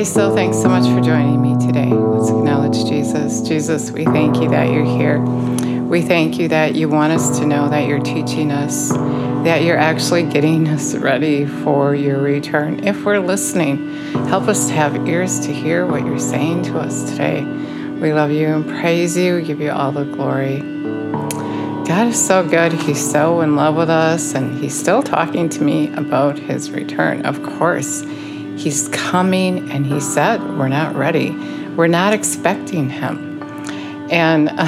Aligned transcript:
Hey, 0.00 0.04
so 0.06 0.34
thanks 0.34 0.56
so 0.56 0.70
much 0.70 0.84
for 0.84 1.02
joining 1.02 1.42
me 1.42 1.58
today. 1.66 1.90
Let's 1.92 2.30
acknowledge 2.30 2.88
Jesus. 2.88 3.42
Jesus, 3.42 3.90
we 3.90 4.06
thank 4.06 4.40
you 4.40 4.48
that 4.48 4.72
you're 4.72 4.82
here. 4.82 5.20
We 5.20 6.00
thank 6.00 6.38
you 6.38 6.48
that 6.48 6.74
you 6.74 6.88
want 6.88 7.12
us 7.12 7.38
to 7.38 7.44
know 7.44 7.68
that 7.68 7.86
you're 7.86 8.00
teaching 8.00 8.50
us, 8.50 8.88
that 9.44 9.62
you're 9.62 9.76
actually 9.76 10.22
getting 10.22 10.66
us 10.68 10.94
ready 10.94 11.44
for 11.44 11.94
your 11.94 12.18
return. 12.18 12.82
If 12.82 13.04
we're 13.04 13.18
listening, 13.18 13.94
help 14.28 14.48
us 14.48 14.68
to 14.68 14.72
have 14.72 15.06
ears 15.06 15.38
to 15.40 15.52
hear 15.52 15.84
what 15.84 16.06
you're 16.06 16.18
saying 16.18 16.62
to 16.62 16.78
us 16.78 17.10
today. 17.10 17.44
We 17.44 18.14
love 18.14 18.30
you 18.30 18.46
and 18.46 18.66
praise 18.66 19.18
you. 19.18 19.34
We 19.34 19.42
give 19.42 19.60
you 19.60 19.70
all 19.70 19.92
the 19.92 20.04
glory. 20.04 20.60
God 21.86 22.06
is 22.06 22.26
so 22.26 22.48
good. 22.48 22.72
He's 22.72 23.10
so 23.10 23.42
in 23.42 23.54
love 23.54 23.76
with 23.76 23.90
us, 23.90 24.34
and 24.34 24.58
He's 24.62 24.80
still 24.80 25.02
talking 25.02 25.50
to 25.50 25.62
me 25.62 25.92
about 25.92 26.38
His 26.38 26.70
return. 26.70 27.26
Of 27.26 27.42
course, 27.42 28.02
He's 28.60 28.88
coming, 28.88 29.70
and 29.70 29.86
He 29.86 30.00
said, 30.00 30.42
We're 30.58 30.68
not 30.68 30.94
ready. 30.94 31.30
We're 31.76 31.86
not 31.86 32.12
expecting 32.12 32.90
Him. 32.90 33.42
And 34.10 34.50
uh, 34.50 34.66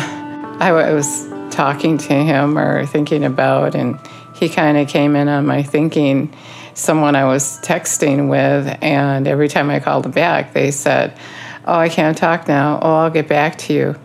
I 0.60 0.72
was 0.92 1.28
talking 1.50 1.98
to 1.98 2.14
Him 2.14 2.56
or 2.56 2.86
thinking 2.86 3.22
about, 3.22 3.74
and 3.74 4.00
He 4.34 4.48
kind 4.48 4.78
of 4.78 4.88
came 4.88 5.14
in 5.14 5.28
on 5.28 5.44
my 5.44 5.62
thinking. 5.62 6.34
Someone 6.72 7.14
I 7.14 7.24
was 7.24 7.60
texting 7.60 8.30
with, 8.30 8.78
and 8.82 9.28
every 9.28 9.48
time 9.48 9.68
I 9.68 9.78
called 9.78 10.04
them 10.04 10.12
back, 10.12 10.54
they 10.54 10.70
said, 10.70 11.14
Oh, 11.66 11.74
I 11.74 11.90
can't 11.90 12.16
talk 12.16 12.48
now. 12.48 12.78
Oh, 12.80 12.94
I'll 12.94 13.10
get 13.10 13.28
back 13.28 13.58
to 13.58 13.74
you. 13.74 13.96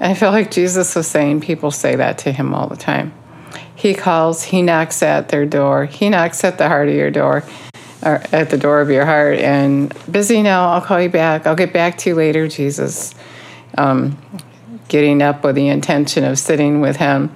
And 0.00 0.10
I 0.10 0.14
feel 0.14 0.32
like 0.32 0.50
Jesus 0.50 0.96
was 0.96 1.06
saying 1.06 1.42
people 1.42 1.70
say 1.70 1.94
that 1.94 2.18
to 2.18 2.32
him 2.32 2.52
all 2.52 2.66
the 2.66 2.76
time. 2.76 3.14
He 3.76 3.94
calls, 3.94 4.42
he 4.42 4.60
knocks 4.60 5.04
at 5.04 5.28
their 5.28 5.46
door, 5.46 5.84
he 5.84 6.08
knocks 6.08 6.42
at 6.42 6.58
the 6.58 6.66
heart 6.66 6.88
of 6.88 6.94
your 6.94 7.12
door, 7.12 7.44
at 8.02 8.50
the 8.50 8.56
door 8.56 8.80
of 8.80 8.90
your 8.90 9.04
heart, 9.04 9.38
and 9.38 9.94
busy 10.10 10.42
now, 10.42 10.70
I'll 10.70 10.80
call 10.80 11.00
you 11.00 11.08
back, 11.08 11.46
I'll 11.46 11.56
get 11.56 11.72
back 11.72 11.98
to 11.98 12.10
you 12.10 12.14
later, 12.14 12.48
Jesus. 12.48 13.14
Um, 13.76 14.18
getting 14.88 15.22
up 15.22 15.44
with 15.44 15.54
the 15.54 15.68
intention 15.68 16.24
of 16.24 16.38
sitting 16.38 16.80
with 16.80 16.96
him. 16.96 17.32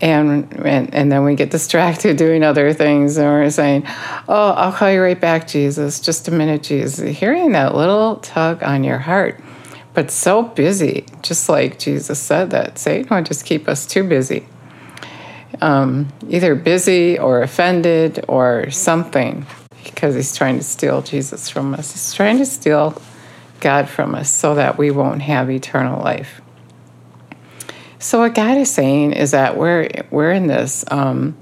And, 0.00 0.52
and, 0.66 0.92
and 0.92 1.12
then 1.12 1.22
we 1.24 1.34
get 1.34 1.50
distracted 1.50 2.16
doing 2.16 2.42
other 2.42 2.72
things, 2.72 3.16
and 3.16 3.26
we're 3.26 3.50
saying, 3.50 3.84
Oh, 4.28 4.50
I'll 4.50 4.72
call 4.72 4.90
you 4.90 5.00
right 5.00 5.20
back, 5.20 5.46
Jesus. 5.46 6.00
Just 6.00 6.28
a 6.28 6.30
minute, 6.30 6.62
Jesus. 6.62 7.16
Hearing 7.18 7.52
that 7.52 7.74
little 7.74 8.16
tug 8.16 8.62
on 8.62 8.84
your 8.84 8.98
heart 8.98 9.40
but 9.94 10.10
so 10.10 10.42
busy, 10.42 11.06
just 11.22 11.48
like 11.48 11.78
Jesus 11.78 12.18
said 12.18 12.50
that 12.50 12.78
Satan 12.78 13.16
would 13.16 13.26
just 13.26 13.46
keep 13.46 13.68
us 13.68 13.86
too 13.86 14.02
busy. 14.02 14.46
Um, 15.60 16.08
either 16.28 16.56
busy 16.56 17.16
or 17.16 17.40
offended 17.40 18.24
or 18.26 18.70
something, 18.70 19.46
because 19.84 20.14
he's 20.14 20.34
trying 20.36 20.58
to 20.58 20.64
steal 20.64 21.02
Jesus 21.02 21.48
from 21.48 21.74
us. 21.74 21.92
He's 21.92 22.12
trying 22.12 22.38
to 22.38 22.46
steal 22.46 23.00
God 23.60 23.88
from 23.88 24.14
us 24.14 24.30
so 24.30 24.54
that 24.54 24.78
we 24.78 24.90
won't 24.90 25.22
have 25.22 25.50
eternal 25.50 26.02
life. 26.02 26.40
So 27.98 28.20
what 28.20 28.34
God 28.34 28.58
is 28.58 28.70
saying 28.70 29.12
is 29.12 29.30
that 29.30 29.56
we're 29.56 29.88
we're 30.10 30.32
in 30.32 30.46
this 30.46 30.84
um, 30.90 31.36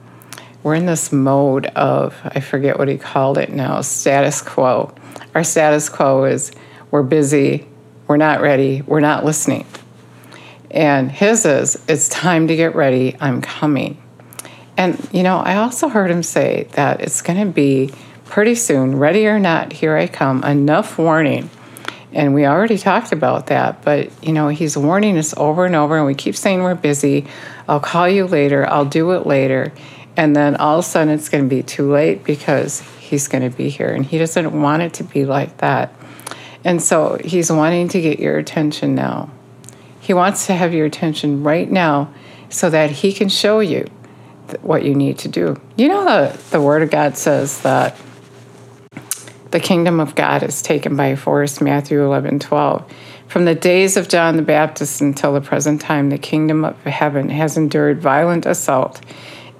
we're 0.62 0.76
in 0.76 0.86
this 0.86 1.12
mode 1.12 1.66
of 1.66 2.14
I 2.24 2.40
forget 2.40 2.78
what 2.78 2.88
he 2.88 2.98
called 2.98 3.38
it 3.38 3.50
now 3.50 3.80
status 3.80 4.40
quo. 4.42 4.94
Our 5.34 5.42
status 5.42 5.88
quo 5.88 6.24
is 6.24 6.52
we're 6.90 7.02
busy, 7.02 7.66
we're 8.06 8.18
not 8.18 8.40
ready. 8.40 8.82
We're 8.82 9.00
not 9.00 9.24
listening. 9.24 9.66
And 10.70 11.10
his 11.10 11.46
is, 11.46 11.82
it's 11.88 12.08
time 12.08 12.46
to 12.48 12.56
get 12.56 12.74
ready. 12.74 13.16
I'm 13.20 13.40
coming. 13.40 14.02
And, 14.76 15.08
you 15.12 15.22
know, 15.22 15.38
I 15.38 15.56
also 15.56 15.88
heard 15.88 16.10
him 16.10 16.22
say 16.22 16.68
that 16.72 17.00
it's 17.00 17.22
going 17.22 17.38
to 17.40 17.52
be 17.52 17.90
pretty 18.32 18.54
soon, 18.54 18.96
ready 18.96 19.26
or 19.26 19.38
not, 19.38 19.74
here 19.74 19.94
I 19.94 20.06
come, 20.06 20.42
enough 20.42 20.96
warning. 20.96 21.50
And 22.14 22.32
we 22.32 22.46
already 22.46 22.78
talked 22.78 23.12
about 23.12 23.48
that, 23.48 23.82
but, 23.82 24.10
you 24.24 24.32
know, 24.32 24.48
he's 24.48 24.74
warning 24.74 25.18
us 25.18 25.34
over 25.36 25.66
and 25.66 25.76
over, 25.76 25.98
and 25.98 26.06
we 26.06 26.14
keep 26.14 26.34
saying 26.34 26.62
we're 26.62 26.74
busy. 26.74 27.26
I'll 27.68 27.78
call 27.78 28.08
you 28.08 28.26
later. 28.26 28.66
I'll 28.66 28.86
do 28.86 29.10
it 29.10 29.26
later. 29.26 29.70
And 30.16 30.34
then 30.34 30.56
all 30.56 30.78
of 30.78 30.84
a 30.86 30.88
sudden 30.88 31.12
it's 31.12 31.28
going 31.28 31.44
to 31.44 31.54
be 31.54 31.62
too 31.62 31.92
late 31.92 32.24
because 32.24 32.80
he's 32.98 33.28
going 33.28 33.50
to 33.50 33.54
be 33.54 33.68
here. 33.68 33.90
And 33.90 34.06
he 34.06 34.16
doesn't 34.16 34.58
want 34.62 34.80
it 34.80 34.94
to 34.94 35.04
be 35.04 35.26
like 35.26 35.58
that. 35.58 35.92
And 36.64 36.80
so 36.80 37.18
he's 37.22 37.52
wanting 37.52 37.88
to 37.88 38.00
get 38.00 38.18
your 38.18 38.38
attention 38.38 38.94
now. 38.94 39.30
He 40.00 40.14
wants 40.14 40.46
to 40.46 40.54
have 40.54 40.72
your 40.72 40.86
attention 40.86 41.42
right 41.42 41.70
now 41.70 42.10
so 42.48 42.70
that 42.70 42.92
he 42.92 43.12
can 43.12 43.28
show 43.28 43.60
you 43.60 43.90
what 44.62 44.86
you 44.86 44.94
need 44.94 45.18
to 45.18 45.28
do. 45.28 45.60
You 45.76 45.88
know, 45.88 46.04
the, 46.06 46.38
the 46.50 46.62
Word 46.62 46.80
of 46.80 46.90
God 46.90 47.18
says 47.18 47.60
that 47.60 47.94
the 49.52 49.60
kingdom 49.60 50.00
of 50.00 50.14
God 50.14 50.42
is 50.42 50.62
taken 50.62 50.96
by 50.96 51.14
force, 51.14 51.60
Matthew 51.60 52.02
11 52.02 52.40
12. 52.40 52.92
From 53.28 53.44
the 53.44 53.54
days 53.54 53.96
of 53.96 54.08
John 54.08 54.36
the 54.36 54.42
Baptist 54.42 55.00
until 55.00 55.32
the 55.34 55.40
present 55.40 55.80
time, 55.80 56.10
the 56.10 56.18
kingdom 56.18 56.64
of 56.64 56.76
heaven 56.84 57.28
has 57.28 57.56
endured 57.56 58.00
violent 58.00 58.46
assault, 58.46 59.00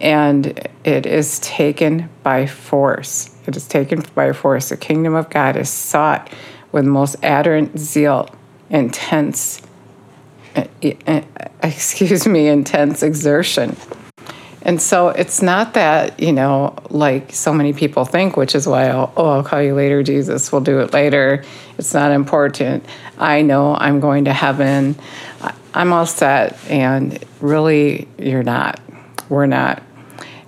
and 0.00 0.68
it 0.84 1.06
is 1.06 1.38
taken 1.40 2.08
by 2.22 2.46
force. 2.46 3.34
It 3.46 3.56
is 3.56 3.68
taken 3.68 4.02
by 4.14 4.32
force. 4.32 4.70
The 4.70 4.76
kingdom 4.76 5.14
of 5.14 5.30
God 5.30 5.56
is 5.56 5.70
sought 5.70 6.30
with 6.72 6.84
most 6.84 7.16
ardent 7.22 7.78
zeal, 7.78 8.28
intense, 8.70 9.60
uh, 10.56 10.64
uh, 11.06 11.20
excuse 11.62 12.26
me, 12.26 12.48
intense 12.48 13.02
exertion. 13.02 13.76
And 14.64 14.80
so 14.80 15.08
it's 15.08 15.42
not 15.42 15.74
that, 15.74 16.20
you 16.20 16.32
know, 16.32 16.76
like 16.88 17.32
so 17.32 17.52
many 17.52 17.72
people 17.72 18.04
think, 18.04 18.36
which 18.36 18.54
is 18.54 18.66
why, 18.66 18.88
I'll, 18.88 19.12
oh, 19.16 19.30
I'll 19.30 19.44
call 19.44 19.60
you 19.60 19.74
later, 19.74 20.02
Jesus, 20.02 20.52
we'll 20.52 20.60
do 20.60 20.80
it 20.80 20.92
later. 20.92 21.44
It's 21.78 21.92
not 21.92 22.12
important. 22.12 22.84
I 23.18 23.42
know 23.42 23.74
I'm 23.74 23.98
going 23.98 24.26
to 24.26 24.32
heaven. 24.32 24.96
I'm 25.74 25.92
all 25.92 26.06
set. 26.06 26.56
And 26.68 27.22
really, 27.40 28.06
you're 28.18 28.44
not. 28.44 28.80
We're 29.28 29.46
not. 29.46 29.82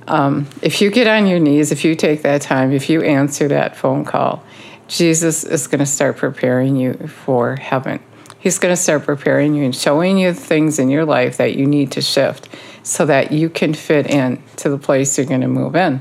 Um, 0.06 0.46
if 0.62 0.80
you 0.80 0.90
get 0.90 1.06
on 1.08 1.26
your 1.26 1.40
knees, 1.40 1.72
if 1.72 1.84
you 1.84 1.96
take 1.96 2.22
that 2.22 2.42
time, 2.42 2.72
if 2.72 2.88
you 2.88 3.02
answer 3.02 3.48
that 3.48 3.76
phone 3.76 4.04
call, 4.04 4.44
Jesus 4.86 5.44
is 5.44 5.66
going 5.66 5.78
to 5.78 5.86
start 5.86 6.18
preparing 6.18 6.76
you 6.76 6.94
for 7.08 7.56
heaven. 7.56 8.00
He's 8.38 8.58
going 8.58 8.72
to 8.72 8.80
start 8.80 9.04
preparing 9.04 9.54
you 9.54 9.64
and 9.64 9.74
showing 9.74 10.18
you 10.18 10.34
things 10.34 10.78
in 10.78 10.90
your 10.90 11.06
life 11.06 11.38
that 11.38 11.56
you 11.56 11.66
need 11.66 11.92
to 11.92 12.02
shift 12.02 12.48
so 12.84 13.06
that 13.06 13.32
you 13.32 13.48
can 13.48 13.74
fit 13.74 14.06
in 14.06 14.40
to 14.56 14.68
the 14.68 14.78
place 14.78 15.18
you're 15.18 15.26
going 15.26 15.40
to 15.40 15.48
move 15.48 15.74
in. 15.74 16.00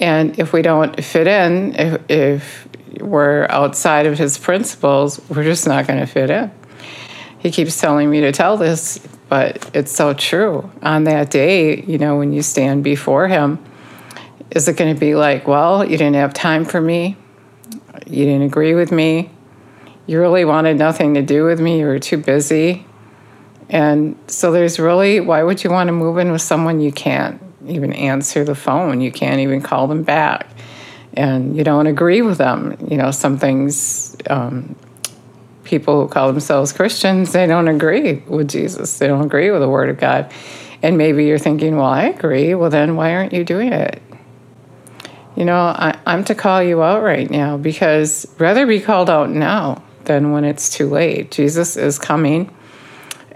And 0.00 0.38
if 0.38 0.52
we 0.52 0.62
don't 0.62 1.02
fit 1.02 1.28
in, 1.28 1.74
if, 1.76 2.10
if 2.10 2.68
we're 3.00 3.46
outside 3.48 4.06
of 4.06 4.18
his 4.18 4.36
principles, 4.36 5.20
we're 5.30 5.44
just 5.44 5.66
not 5.66 5.86
going 5.86 6.00
to 6.00 6.06
fit 6.06 6.28
in. 6.28 6.50
He 7.38 7.52
keeps 7.52 7.80
telling 7.80 8.10
me 8.10 8.20
to 8.22 8.32
tell 8.32 8.56
this, 8.56 8.98
but 9.28 9.70
it's 9.74 9.92
so 9.92 10.12
true. 10.12 10.70
On 10.82 11.04
that 11.04 11.30
day, 11.30 11.82
you 11.82 11.98
know, 11.98 12.16
when 12.16 12.32
you 12.32 12.42
stand 12.42 12.82
before 12.82 13.28
him, 13.28 13.64
is 14.50 14.66
it 14.68 14.76
going 14.76 14.92
to 14.92 14.98
be 15.00 15.14
like, 15.14 15.46
well, 15.46 15.84
you 15.84 15.96
didn't 15.96 16.16
have 16.16 16.34
time 16.34 16.64
for 16.64 16.80
me? 16.80 17.16
You 18.06 18.24
didn't 18.24 18.42
agree 18.42 18.74
with 18.74 18.90
me? 18.90 19.30
You 20.06 20.20
really 20.20 20.44
wanted 20.44 20.78
nothing 20.78 21.14
to 21.14 21.22
do 21.22 21.44
with 21.44 21.60
me? 21.60 21.78
You 21.78 21.86
were 21.86 22.00
too 22.00 22.18
busy? 22.18 22.86
And 23.72 24.16
so 24.26 24.52
there's 24.52 24.78
really, 24.78 25.18
why 25.18 25.42
would 25.42 25.64
you 25.64 25.70
want 25.70 25.88
to 25.88 25.92
move 25.92 26.18
in 26.18 26.30
with 26.30 26.42
someone 26.42 26.80
you 26.80 26.92
can't 26.92 27.42
even 27.66 27.92
answer 27.94 28.44
the 28.44 28.54
phone? 28.54 29.00
You 29.00 29.10
can't 29.10 29.40
even 29.40 29.62
call 29.62 29.86
them 29.86 30.02
back. 30.02 30.46
And 31.14 31.56
you 31.56 31.64
don't 31.64 31.86
agree 31.86 32.20
with 32.20 32.38
them. 32.38 32.76
You 32.88 32.98
know, 32.98 33.10
some 33.10 33.38
things, 33.38 34.14
um, 34.28 34.76
people 35.64 36.02
who 36.02 36.08
call 36.08 36.30
themselves 36.30 36.72
Christians, 36.72 37.32
they 37.32 37.46
don't 37.46 37.68
agree 37.68 38.16
with 38.26 38.48
Jesus. 38.48 38.98
They 38.98 39.06
don't 39.06 39.24
agree 39.24 39.50
with 39.50 39.62
the 39.62 39.68
Word 39.68 39.88
of 39.88 39.98
God. 39.98 40.30
And 40.82 40.98
maybe 40.98 41.24
you're 41.24 41.38
thinking, 41.38 41.76
well, 41.76 41.86
I 41.86 42.04
agree. 42.04 42.54
Well, 42.54 42.68
then 42.68 42.94
why 42.96 43.14
aren't 43.14 43.32
you 43.32 43.42
doing 43.42 43.72
it? 43.72 44.02
You 45.34 45.46
know, 45.46 45.56
I, 45.56 45.98
I'm 46.04 46.24
to 46.24 46.34
call 46.34 46.62
you 46.62 46.82
out 46.82 47.02
right 47.02 47.30
now 47.30 47.56
because 47.56 48.26
rather 48.38 48.66
be 48.66 48.80
called 48.80 49.08
out 49.08 49.30
now 49.30 49.82
than 50.04 50.32
when 50.32 50.44
it's 50.44 50.68
too 50.68 50.88
late. 50.88 51.30
Jesus 51.30 51.76
is 51.76 51.98
coming, 51.98 52.54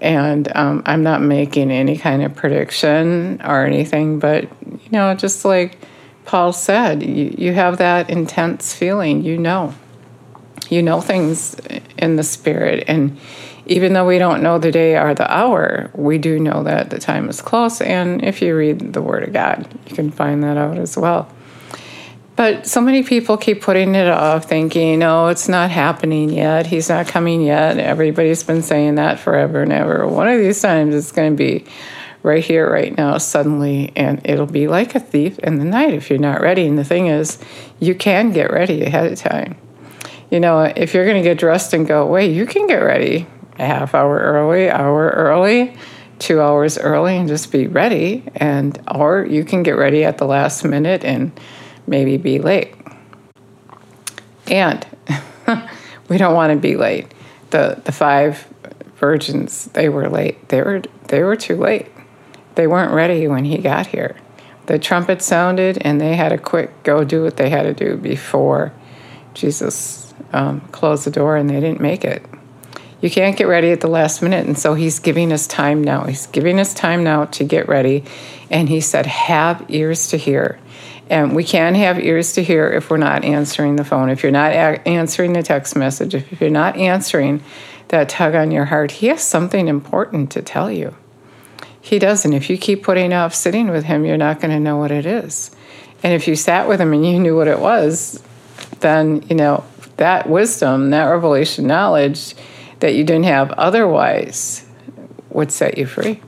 and 0.01 0.55
um, 0.57 0.83
I'm 0.87 1.03
not 1.03 1.23
making 1.23 1.71
any 1.71 1.97
kind 1.97 2.23
of 2.23 2.35
prediction 2.35 3.41
or 3.45 3.65
anything, 3.65 4.19
but, 4.19 4.45
you 4.65 4.91
know, 4.91 5.15
just 5.15 5.45
like 5.45 5.79
Paul 6.25 6.53
said, 6.53 7.03
you, 7.03 7.35
you 7.37 7.53
have 7.53 7.79
that 7.79 8.11
intense 8.11 8.75
feeling, 8.75 9.23
you 9.23 9.39
know. 9.39 9.75
You 10.69 10.83
know 10.83 11.01
things 11.01 11.55
in 11.97 12.17
the 12.17 12.25
spirit, 12.25 12.85
and 12.89 13.17
even 13.67 13.93
though 13.93 14.07
we 14.07 14.19
don't 14.19 14.43
know 14.43 14.59
the 14.59 14.73
day 14.73 14.97
or 14.97 15.15
the 15.15 15.33
hour, 15.33 15.91
we 15.95 16.19
do 16.19 16.39
know 16.41 16.63
that 16.65 16.91
the 16.91 16.99
time 16.99 17.29
is 17.29 17.41
close. 17.41 17.81
And 17.81 18.25
if 18.25 18.41
you 18.43 18.57
read 18.57 18.93
the 18.93 19.03
Word 19.03 19.25
of 19.25 19.33
God, 19.33 19.69
you 19.89 19.95
can 19.95 20.11
find 20.11 20.43
that 20.43 20.57
out 20.57 20.79
as 20.79 20.97
well. 20.97 21.29
But 22.37 22.67
so 22.67 22.83
many 22.83 23.03
people 23.03 23.39
keep 23.39 23.63
putting 23.63 23.95
it 23.95 24.09
off, 24.09 24.45
thinking, 24.45 25.03
oh, 25.03 25.29
it's 25.29 25.49
not 25.49 25.71
happening 25.71 26.29
yet. 26.29 26.67
He's 26.67 26.91
not 26.91 27.09
coming 27.09 27.41
yet. 27.41 27.79
Everybody's 27.79 28.45
been 28.45 28.63
saying 28.63 28.97
that 28.97 29.19
forever 29.19 29.63
and 29.63 29.73
ever. 29.73 30.07
One 30.07 30.29
of 30.29 30.39
these 30.39 30.61
times 30.61 30.95
it's 30.95 31.13
going 31.13 31.33
to 31.33 31.37
be 31.37 31.65
right 32.23 32.45
here, 32.45 32.71
right 32.71 32.95
now, 32.95 33.17
suddenly, 33.17 33.91
and 33.97 34.21
it'll 34.25 34.47
be 34.47 34.69
like 34.69 34.95
a 34.95 35.01
thief 35.01 35.39
in 35.39 35.59
the 35.59 35.65
night 35.65 35.95
if 35.95 36.11
you're 36.11 36.19
not 36.19 36.43
ready. 36.43 36.67
And 36.67 36.77
the 36.77 36.85
thing 36.85 37.07
is, 37.07 37.39
you 37.81 37.95
can 37.95 38.33
get 38.33 38.51
ready 38.51 38.83
ahead 38.83 39.11
of 39.11 39.19
time. 39.19 39.57
You 40.31 40.41
know, 40.41 40.61
if 40.61 40.93
you're 40.93 41.05
going 41.05 41.23
to 41.23 41.27
get 41.27 41.39
dressed 41.39 41.73
and 41.73 41.87
go 41.87 42.03
away, 42.03 42.31
you 42.31 42.45
can 42.45 42.67
get 42.67 42.81
ready 42.81 43.27
a 43.59 43.65
half 43.65 43.95
hour 43.95 44.19
early, 44.19 44.69
hour 44.69 45.09
early, 45.11 45.75
two 46.19 46.41
hours 46.41 46.77
early, 46.77 47.17
and 47.17 47.29
just 47.29 47.51
be 47.51 47.67
ready. 47.67 48.25
And 48.35 48.79
or 48.93 49.25
you 49.25 49.45
can 49.45 49.63
get 49.63 49.77
ready 49.77 50.05
at 50.05 50.19
the 50.19 50.27
last 50.27 50.65
minute 50.65 51.05
and 51.05 51.33
maybe 51.87 52.17
be 52.17 52.39
late. 52.39 52.75
And 54.49 54.87
we 56.09 56.19
don't 56.19 56.35
want 56.35 56.53
to 56.53 56.59
be 56.59 56.77
late. 56.77 57.13
The 57.51 57.81
the 57.85 57.93
five 57.93 58.49
virgins, 58.97 59.67
they 59.67 59.89
were 59.89 60.09
late. 60.09 60.49
They 60.49 60.63
were 60.63 60.83
they 61.09 61.23
were 61.23 61.37
too 61.37 61.57
late. 61.57 61.87
They 62.55 62.67
weren't 62.67 62.93
ready 62.93 63.29
when 63.29 63.45
he 63.45 63.59
got 63.59 63.89
here. 63.89 64.17
The 64.67 64.79
trumpet 64.79 65.23
sounded, 65.23 65.79
and 65.83 66.01
they 66.01 66.17
had 66.17 66.31
to 66.31 66.39
quick 66.39 66.83
go 66.83 67.05
do 67.05 67.23
what 67.23 67.37
they 67.37 67.51
had 67.51 67.63
to 67.63 67.75
do 67.75 67.97
before 67.97 68.73
Jesus 69.35 70.13
um, 70.33 70.61
closed 70.73 71.05
the 71.05 71.11
door, 71.11 71.37
and 71.37 71.49
they 71.49 71.61
didn't 71.61 71.81
make 71.81 72.05
it. 72.05 72.25
You 73.01 73.11
can't 73.11 73.37
get 73.37 73.45
ready 73.45 73.71
at 73.71 73.81
the 73.81 73.89
last 73.89 74.23
minute, 74.23 74.47
and 74.47 74.59
so 74.59 74.75
he's 74.75 74.99
giving 74.99 75.33
us 75.33 75.47
time 75.47 75.85
now. 75.85 76.05
He's 76.05 76.27
giving 76.27 76.59
us 76.59 76.75
time 76.75 77.05
now 77.05 77.27
to 77.27 77.45
get 77.45 77.69
ready, 77.69 78.05
and 78.51 78.69
he 78.69 78.81
said, 78.81 79.07
"Have 79.07 79.65
ears 79.69 80.09
to 80.09 80.17
hear." 80.17 80.59
And 81.09 81.37
we 81.37 81.45
can't 81.45 81.77
have 81.77 82.01
ears 82.01 82.33
to 82.33 82.43
hear 82.43 82.69
if 82.69 82.91
we're 82.91 82.97
not 82.97 83.25
answering 83.25 83.77
the 83.77 83.85
phone, 83.85 84.11
if 84.11 84.23
you're 84.23 84.33
not 84.33 84.53
a- 84.53 84.89
answering 84.89 85.35
the 85.35 85.43
text 85.43 85.77
message, 85.77 86.15
if 86.15 86.41
you're 86.41 86.51
not 86.51 86.77
answering 86.77 87.43
that 87.89 88.09
tug 88.09 88.35
on 88.35 88.51
your 88.51 88.67
heart. 88.67 88.91
He 88.91 89.07
has 89.09 89.23
something 89.23 89.69
important 89.69 90.31
to 90.33 90.43
tell 90.43 90.71
you. 90.71 90.97
He 91.81 91.99
doesn't. 91.99 92.33
If 92.33 92.51
you 92.51 92.59
keep 92.59 92.83
putting 92.83 93.13
off 93.13 93.35
sitting 93.35 93.69
with 93.69 93.85
him, 93.85 94.05
you're 94.05 94.17
not 94.17 94.41
going 94.41 94.51
to 94.51 94.59
know 94.59 94.77
what 94.77 94.91
it 94.91 95.07
is. 95.07 95.55
And 96.03 96.13
if 96.13 96.27
you 96.27 96.35
sat 96.35 96.69
with 96.69 96.81
him 96.81 96.93
and 96.93 97.07
you 97.07 97.19
knew 97.21 97.37
what 97.37 97.49
it 97.49 97.61
was, 97.61 98.23
then, 98.81 99.25
you 99.29 99.37
know, 99.37 99.65
that 99.97 100.29
wisdom, 100.29 100.91
that 100.91 101.05
revelation 101.05 101.67
knowledge 101.67 102.35
that 102.81 102.95
you 102.95 103.05
didn't 103.05 103.25
have 103.25 103.53
otherwise 103.53 104.67
would 105.31 105.53
set 105.53 105.79
you 105.79 105.87
free. 105.87 106.21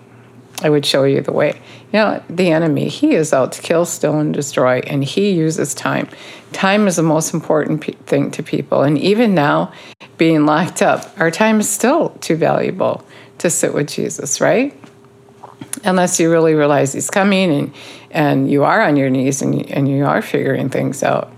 I 0.62 0.70
would 0.70 0.86
show 0.86 1.04
you 1.04 1.20
the 1.20 1.32
way. 1.32 1.60
You 1.92 2.00
know, 2.00 2.22
the 2.28 2.50
enemy, 2.50 2.88
he 2.88 3.14
is 3.14 3.32
out 3.32 3.52
to 3.52 3.62
kill, 3.62 3.86
steal, 3.86 4.20
and 4.20 4.34
destroy, 4.34 4.80
and 4.80 5.02
he 5.02 5.30
uses 5.30 5.74
time. 5.74 6.08
Time 6.52 6.86
is 6.86 6.96
the 6.96 7.02
most 7.02 7.32
important 7.32 7.80
pe- 7.80 7.92
thing 7.92 8.30
to 8.32 8.42
people. 8.42 8.82
And 8.82 8.98
even 8.98 9.34
now, 9.34 9.72
being 10.18 10.44
locked 10.44 10.82
up, 10.82 11.18
our 11.18 11.30
time 11.30 11.60
is 11.60 11.68
still 11.68 12.10
too 12.20 12.36
valuable 12.36 13.04
to 13.38 13.48
sit 13.48 13.72
with 13.72 13.88
Jesus, 13.88 14.38
right? 14.38 14.78
Unless 15.84 16.20
you 16.20 16.30
really 16.30 16.54
realize 16.54 16.92
he's 16.92 17.08
coming 17.08 17.50
and, 17.50 17.74
and 18.10 18.50
you 18.50 18.64
are 18.64 18.82
on 18.82 18.96
your 18.96 19.08
knees 19.08 19.40
and, 19.40 19.64
and 19.70 19.88
you 19.88 20.04
are 20.04 20.20
figuring 20.20 20.68
things 20.68 21.02
out. 21.02 21.32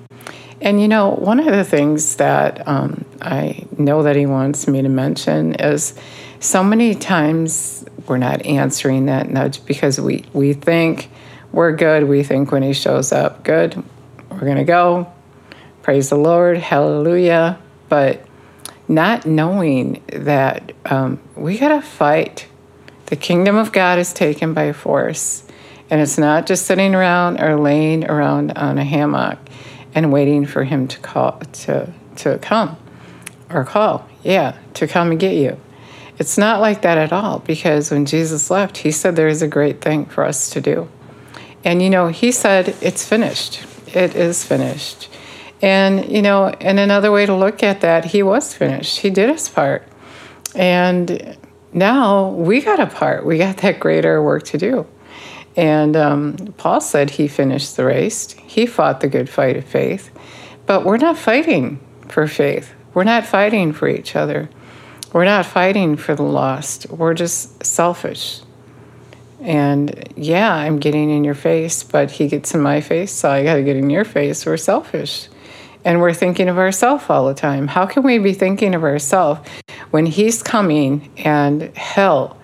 And 0.61 0.81
you 0.81 0.89
know, 0.89 1.11
one 1.11 1.41
of 1.41 1.47
the 1.47 1.65
things 1.65 2.17
that 2.17 2.67
um, 2.69 3.05
I 3.21 3.65
know 3.79 4.03
that 4.03 4.17
he 4.17 4.27
wants 4.27 4.69
me 4.69 4.83
to 4.83 4.89
mention 4.89 5.55
is 5.55 5.95
so 6.39 6.63
many 6.63 6.95
times 6.95 7.85
we're 8.07 8.19
not 8.19 8.45
answering 8.45 9.07
that 9.07 9.31
nudge 9.31 9.65
because 9.65 10.01
we, 10.01 10.25
we 10.33 10.53
think 10.53 11.11
we're 11.53 11.75
good. 11.75 12.05
We 12.05 12.23
think 12.23 12.53
when 12.53 12.63
he 12.63 12.73
shows 12.73 13.13
up, 13.13 13.43
good, 13.43 13.83
we're 14.31 14.41
going 14.41 14.57
to 14.57 14.65
go. 14.65 15.11
Praise 15.83 16.11
the 16.11 16.17
Lord, 16.17 16.59
hallelujah. 16.59 17.59
But 17.89 18.25
not 18.87 19.25
knowing 19.27 20.03
that 20.09 20.73
um, 20.85 21.21
we 21.37 21.59
got 21.59 21.69
to 21.69 21.81
fight. 21.81 22.47
The 23.07 23.17
kingdom 23.17 23.57
of 23.57 23.73
God 23.73 23.99
is 23.99 24.13
taken 24.13 24.53
by 24.53 24.73
force. 24.73 25.45
And 25.89 26.01
it's 26.01 26.19
not 26.19 26.47
just 26.47 26.67
sitting 26.67 26.95
around 26.95 27.41
or 27.41 27.59
laying 27.59 28.09
around 28.09 28.53
on 28.53 28.79
a 28.79 28.85
hammock 28.85 29.39
and 29.95 30.13
waiting 30.13 30.47
for 30.47 30.65
him 30.65 30.89
to 30.89 30.99
call 31.01 31.39
to 31.39 31.93
to 32.17 32.39
come 32.39 32.77
or 33.49 33.65
call. 33.65 34.09
Yeah, 34.23 34.57
to 34.75 34.87
come 34.87 35.11
and 35.11 35.21
get 35.21 35.35
you. 35.35 35.59
It's 36.19 36.37
not 36.37 36.61
like 36.61 36.83
that 36.83 36.99
at 36.99 37.13
all 37.13 37.39
because 37.39 37.91
when 37.91 38.05
Jesus 38.05 38.51
left, 38.51 38.79
he 38.79 38.91
said 38.91 39.17
there 39.17 39.29
is 39.29 39.41
a 39.41 39.49
great 39.49 39.81
thing 39.81 40.05
for 40.05 40.25
us 40.25 40.51
to 40.51 40.61
do. 40.61 40.89
And 41.65 41.83
you 41.83 41.91
know, 41.91 42.09
he 42.09 42.31
said 42.33 42.77
it's 42.81 43.07
finished. 43.07 43.65
It 43.89 44.15
is 44.15 44.45
finished. 44.45 45.09
And 45.63 46.11
you 46.11 46.23
know, 46.23 46.49
and 46.49 46.79
another 46.79 47.11
way 47.11 47.27
to 47.27 47.35
look 47.35 47.63
at 47.63 47.81
that, 47.81 48.05
he 48.07 48.23
was 48.23 48.55
finished. 48.55 48.99
He 48.99 49.11
did 49.11 49.31
his 49.31 49.49
part. 49.49 49.87
And 50.55 51.37
now 51.73 52.29
we 52.29 52.61
got 52.61 52.81
a 52.81 52.87
part. 52.87 53.25
We 53.25 53.39
got 53.39 53.59
that 53.59 53.81
greater 53.81 54.23
work 54.23 54.45
to 54.45 54.59
do. 54.59 54.87
And 55.57 55.97
um, 55.97 56.37
Paul 56.57 56.81
said 56.81 57.11
he 57.11 57.29
finished 57.29 57.77
the 57.77 57.85
race, 57.85 58.33
he 58.33 58.67
fought 58.67 59.01
the 59.01 59.09
good 59.09 59.29
fight 59.29 59.57
of 59.57 59.65
faith. 59.65 60.11
But 60.67 60.85
we're 60.85 60.97
not 60.97 61.19
fighting 61.19 61.81
for 62.09 62.27
faith, 62.29 62.73
we're 62.95 63.05
not 63.05 63.27
fighting 63.27 63.73
for 63.73 63.89
each 63.89 64.15
other, 64.15 64.49
we're 65.13 65.25
not 65.25 65.45
fighting 65.45 65.97
for 65.97 66.15
the 66.15 66.23
lost. 66.23 66.89
We're 66.89 67.15
just 67.15 67.65
selfish. 67.65 68.41
And 69.41 70.13
yeah, 70.17 70.53
I'm 70.55 70.79
getting 70.79 71.11
in 71.11 71.25
your 71.25 71.35
face, 71.35 71.83
but 71.83 72.11
he 72.11 72.29
gets 72.29 72.55
in 72.55 72.61
my 72.61 72.81
face, 72.81 73.11
so 73.11 73.31
I 73.31 73.43
got 73.43 73.55
to 73.55 73.63
get 73.63 73.77
in 73.77 73.91
your 73.91 74.05
face. 74.05 74.47
We're 74.47 74.57
selfish. 74.57 75.29
And 75.85 76.01
we're 76.01 76.13
thinking 76.13 76.49
of 76.49 76.59
ourselves 76.59 77.05
all 77.09 77.27
the 77.27 77.35
time. 77.35 77.67
How 77.67 77.87
can 77.87 78.03
we 78.03 78.19
be 78.19 78.35
thinking 78.35 78.75
of 78.75 78.85
ourselves 78.85 79.41
when 79.91 80.07
he's 80.07 80.43
coming 80.43 81.11
and 81.17 81.75
hell 81.77 82.37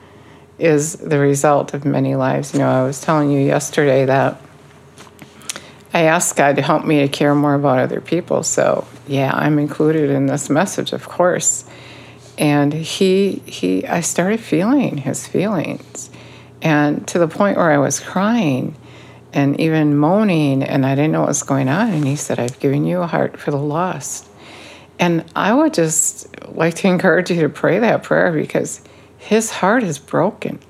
is 0.59 0.95
the 0.95 1.19
result 1.19 1.75
of 1.75 1.85
many 1.85 2.15
lives. 2.15 2.53
You 2.53 2.61
know, 2.61 2.69
I 2.69 2.83
was 2.85 3.01
telling 3.01 3.31
you 3.31 3.41
yesterday 3.41 4.07
that 4.07 4.41
I 5.93 6.03
asked 6.03 6.37
God 6.37 6.57
to 6.57 6.63
help 6.63 6.85
me 6.85 7.01
to 7.01 7.09
care 7.09 7.35
more 7.35 7.55
about 7.55 7.79
other 7.79 8.01
people. 8.01 8.43
So, 8.43 8.87
yeah, 9.07 9.33
I'm 9.35 9.59
included 9.59 10.11
in 10.11 10.27
this 10.27 10.51
message, 10.51 10.93
of 10.93 11.09
course. 11.09 11.65
And 12.39 12.73
he 12.73 13.43
he 13.47 13.87
I 13.87 14.01
started 14.01 14.41
feeling 14.41 14.99
his 14.99 15.27
feelings. 15.27 16.11
And 16.61 17.07
to 17.09 17.19
the 17.19 17.29
point 17.29 17.57
where 17.57 17.71
I 17.71 17.79
was 17.79 18.01
crying 18.01 18.77
and 19.33 19.59
even 19.61 19.97
moaning 19.97 20.63
and 20.63 20.85
I 20.85 20.95
didn't 20.95 21.13
know 21.13 21.21
what 21.21 21.29
was 21.29 21.43
going 21.43 21.69
on 21.69 21.91
and 21.91 22.07
he 22.07 22.17
said, 22.17 22.39
"I've 22.39 22.61
given 22.61 22.85
you 22.85 23.01
a 23.01 23.07
heart 23.07 23.39
for 23.39 23.51
the 23.51 23.57
lost." 23.57 24.29
And 24.99 25.25
I 25.35 25.53
would 25.55 25.75
just 25.75 26.29
like 26.49 26.75
to 26.75 26.89
encourage 26.89 27.31
you 27.31 27.41
to 27.43 27.49
pray 27.49 27.79
that 27.79 28.03
prayer 28.03 28.33
because 28.33 28.81
his 29.27 29.51
heart 29.51 29.83
is 29.83 29.99
broken. 29.99 30.61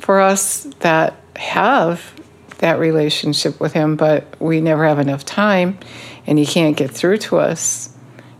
For 0.00 0.20
us 0.20 0.64
that 0.80 1.14
have 1.36 2.12
that 2.58 2.80
relationship 2.80 3.60
with 3.60 3.72
him, 3.72 3.94
but 3.94 4.24
we 4.40 4.60
never 4.60 4.84
have 4.84 4.98
enough 4.98 5.24
time 5.24 5.78
and 6.26 6.36
he 6.36 6.44
can't 6.44 6.76
get 6.76 6.90
through 6.90 7.18
to 7.18 7.38
us. 7.38 7.94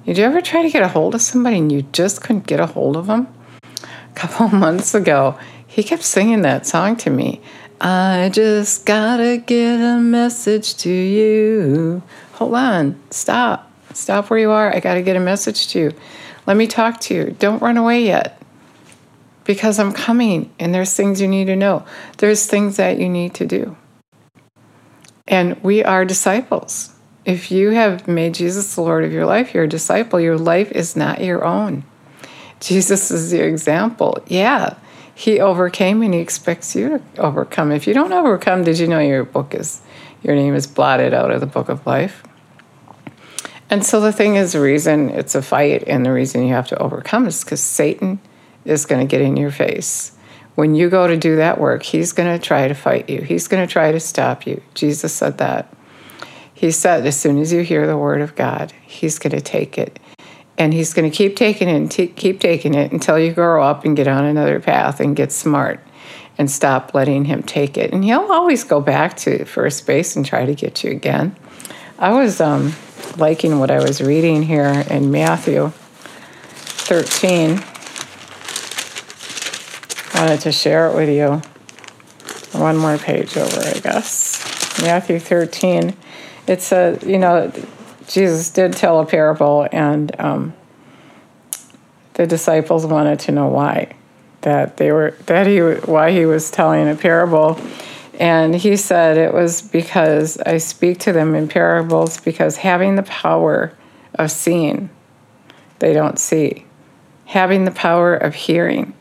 Did 0.04 0.18
you 0.18 0.25
ever 0.25 0.40
try 0.40 0.62
to 0.62 0.70
get 0.70 0.82
a 0.82 0.88
hold 0.88 1.14
of 1.14 1.22
somebody 1.22 1.58
and 1.58 1.70
you 1.70 1.82
just 1.92 2.22
couldn't 2.22 2.49
get 2.49 2.58
a 2.58 2.66
hold 2.66 2.96
of 2.96 3.06
them? 3.06 3.28
A 3.72 4.14
couple 4.16 4.49
months 4.58 4.96
ago, 4.96 5.38
he 5.64 5.84
kept 5.84 6.02
singing 6.02 6.42
that 6.42 6.66
song 6.66 6.96
to 6.96 7.10
me. 7.10 7.40
I 7.80 8.30
just 8.32 8.84
gotta 8.84 9.38
get 9.38 9.80
a 9.80 10.00
message 10.00 10.76
to 10.78 10.90
you. 10.90 12.02
Hold 12.32 12.54
on, 12.56 13.00
stop. 13.10 13.70
Stop 13.94 14.28
where 14.28 14.40
you 14.40 14.50
are. 14.50 14.75
I 14.75 14.80
gotta 14.80 15.02
get 15.02 15.14
a 15.14 15.20
message 15.20 15.68
to 15.68 15.78
you. 15.78 15.92
Let 16.46 16.56
me 16.56 16.66
talk 16.66 16.99
to 17.02 17.14
you. 17.14 17.37
Don't 17.38 17.62
run 17.62 17.76
away 17.76 18.04
yet 18.04 18.39
because 19.50 19.80
I'm 19.80 19.90
coming 19.90 20.49
and 20.61 20.73
there's 20.73 20.95
things 20.95 21.21
you 21.21 21.26
need 21.26 21.47
to 21.47 21.57
know. 21.57 21.85
There's 22.19 22.47
things 22.47 22.76
that 22.76 23.00
you 23.00 23.09
need 23.09 23.35
to 23.35 23.45
do. 23.45 23.76
And 25.26 25.61
we 25.64 25.83
are 25.83 26.04
disciples. 26.04 26.95
If 27.25 27.50
you 27.50 27.71
have 27.71 28.07
made 28.07 28.35
Jesus 28.35 28.76
the 28.76 28.83
Lord 28.83 29.02
of 29.02 29.11
your 29.11 29.26
life, 29.26 29.52
you're 29.52 29.64
a 29.64 29.69
disciple. 29.69 30.21
Your 30.21 30.38
life 30.38 30.71
is 30.71 30.95
not 30.95 31.25
your 31.25 31.45
own. 31.45 31.83
Jesus 32.61 33.11
is 33.11 33.33
the 33.33 33.40
example. 33.40 34.23
Yeah, 34.28 34.76
he 35.12 35.40
overcame 35.40 36.00
and 36.02 36.14
he 36.14 36.21
expects 36.21 36.76
you 36.76 36.88
to 36.88 37.02
overcome. 37.21 37.73
If 37.73 37.88
you 37.88 37.92
don't 37.95 38.12
overcome, 38.12 38.62
did 38.62 38.78
you 38.78 38.87
know 38.87 39.00
your 39.00 39.25
book 39.25 39.52
is 39.52 39.80
your 40.23 40.37
name 40.37 40.54
is 40.54 40.69
blotted 40.69 41.12
out 41.12 41.33
of 41.33 41.40
the 41.40 41.47
book 41.47 41.69
of 41.69 41.85
life? 41.88 42.23
And 43.69 43.85
so 43.85 44.00
the 44.00 44.12
thing 44.12 44.37
is, 44.37 44.52
the 44.52 44.61
reason 44.61 45.11
it's 45.11 45.35
a 45.35 45.42
fight 45.42 45.83
and 45.88 46.07
the 46.07 46.12
reason 46.12 46.47
you 46.47 46.54
have 46.54 46.69
to 46.69 46.78
overcome 46.78 47.26
is 47.26 47.42
because 47.42 47.61
Satan 47.61 48.21
is 48.64 48.87
going 48.87 49.07
to 49.07 49.11
get 49.11 49.21
in 49.21 49.37
your 49.37 49.50
face. 49.50 50.17
When 50.55 50.75
you 50.75 50.90
go 50.90 51.07
to 51.07 51.17
do 51.17 51.37
that 51.37 51.61
work, 51.61 51.83
he's 51.83 52.12
going 52.12 52.38
to 52.38 52.45
try 52.45 52.69
to 52.69 52.75
fight 52.75 53.09
you. 53.09 53.23
He's 53.23 53.49
going 53.49 53.67
to 53.67 53.73
try 53.73 53.93
to 53.93 54.00
stop 54.00 54.47
you. 54.47 54.62
Jesus 54.75 55.12
said 55.12 55.38
that. 55.38 55.73
He 56.52 56.71
said, 56.71 57.07
as 57.07 57.19
soon 57.19 57.38
as 57.38 57.52
you 57.52 57.62
hear 57.62 57.87
the 57.87 57.97
word 57.97 58.21
of 58.21 58.37
God, 58.37 58.73
he's 58.83 59.19
going 59.19 59.35
to 59.35 59.40
take 59.40 59.79
it. 59.79 59.99
And 60.59 60.75
he's 60.75 60.93
going 60.93 61.11
to 61.11 61.17
keep 61.17 61.37
taking 61.37 61.69
it 61.71 61.76
and 61.76 61.90
t- 61.90 62.09
keep 62.09 62.38
taking 62.38 62.75
it 62.75 62.93
until 62.93 63.19
you 63.19 63.33
grow 63.33 63.62
up 63.62 63.87
and 63.87 63.97
get 63.97 64.07
on 64.07 64.26
another 64.26 64.61
path 64.61 65.00
and 65.00 65.17
get 65.17 65.33
smart 65.33 65.81
and 66.37 66.50
stop 66.50 66.93
letting 66.93 67.25
him 67.25 67.43
take 67.43 67.79
it. 67.79 67.93
And 67.93 68.05
he'll 68.05 68.31
always 68.31 68.64
go 68.64 68.81
back 68.81 69.17
to 69.19 69.47
first 69.47 69.87
base 69.87 70.17
and 70.17 70.26
try 70.26 70.45
to 70.45 70.55
get 70.55 70.85
you 70.85 70.90
again. 70.90 71.35
I 71.99 72.12
was 72.12 72.40
um, 72.40 72.75
liking 73.17 73.59
what 73.59 73.71
I 73.71 73.83
was 73.83 74.02
reading 74.02 74.43
here 74.43 74.85
in 74.90 75.11
Matthew 75.11 75.71
13 75.71 77.62
wanted 80.14 80.40
to 80.40 80.52
share 80.52 80.88
it 80.88 80.95
with 80.95 81.09
you. 81.09 81.43
One 82.59 82.76
more 82.76 82.99
page 82.99 83.37
over, 83.37 83.61
I 83.61 83.79
guess. 83.81 84.83
Matthew 84.83 85.19
13. 85.19 85.97
It 86.47 86.62
says, 86.62 87.02
you 87.05 87.19
know, 87.19 87.52
Jesus 88.09 88.50
did 88.50 88.73
tell 88.73 89.00
a 89.00 89.07
parable, 89.07 89.69
and 89.71 90.19
um, 90.21 90.55
the 92.14 92.26
disciples 92.26 92.85
wanted 92.87 93.21
to 93.21 93.33
know 93.33 93.47
why 93.47 93.95
that 94.43 94.76
they 94.76 94.90
were 94.93 95.12
that 95.26 95.47
he 95.47 95.59
why 95.59 96.11
he 96.11 96.25
was 96.25 96.50
telling 96.50 96.88
a 96.88 96.95
parable 96.95 97.61
and 98.19 98.55
he 98.55 98.76
said 98.76 99.17
it 99.17 99.33
was 99.33 99.62
because 99.62 100.38
I 100.38 100.59
speak 100.59 100.99
to 101.00 101.12
them 101.12 101.35
in 101.35 101.49
parables 101.49 102.21
because 102.21 102.57
having 102.57 102.97
the 102.97 103.02
power 103.02 103.76
of 104.14 104.31
seeing 104.31 104.90
they 105.79 105.93
don't 105.93 106.19
see 106.19 106.67
having 107.26 107.64
the 107.64 107.71
power 107.71 108.14
of 108.14 108.35
hearing 108.35 108.95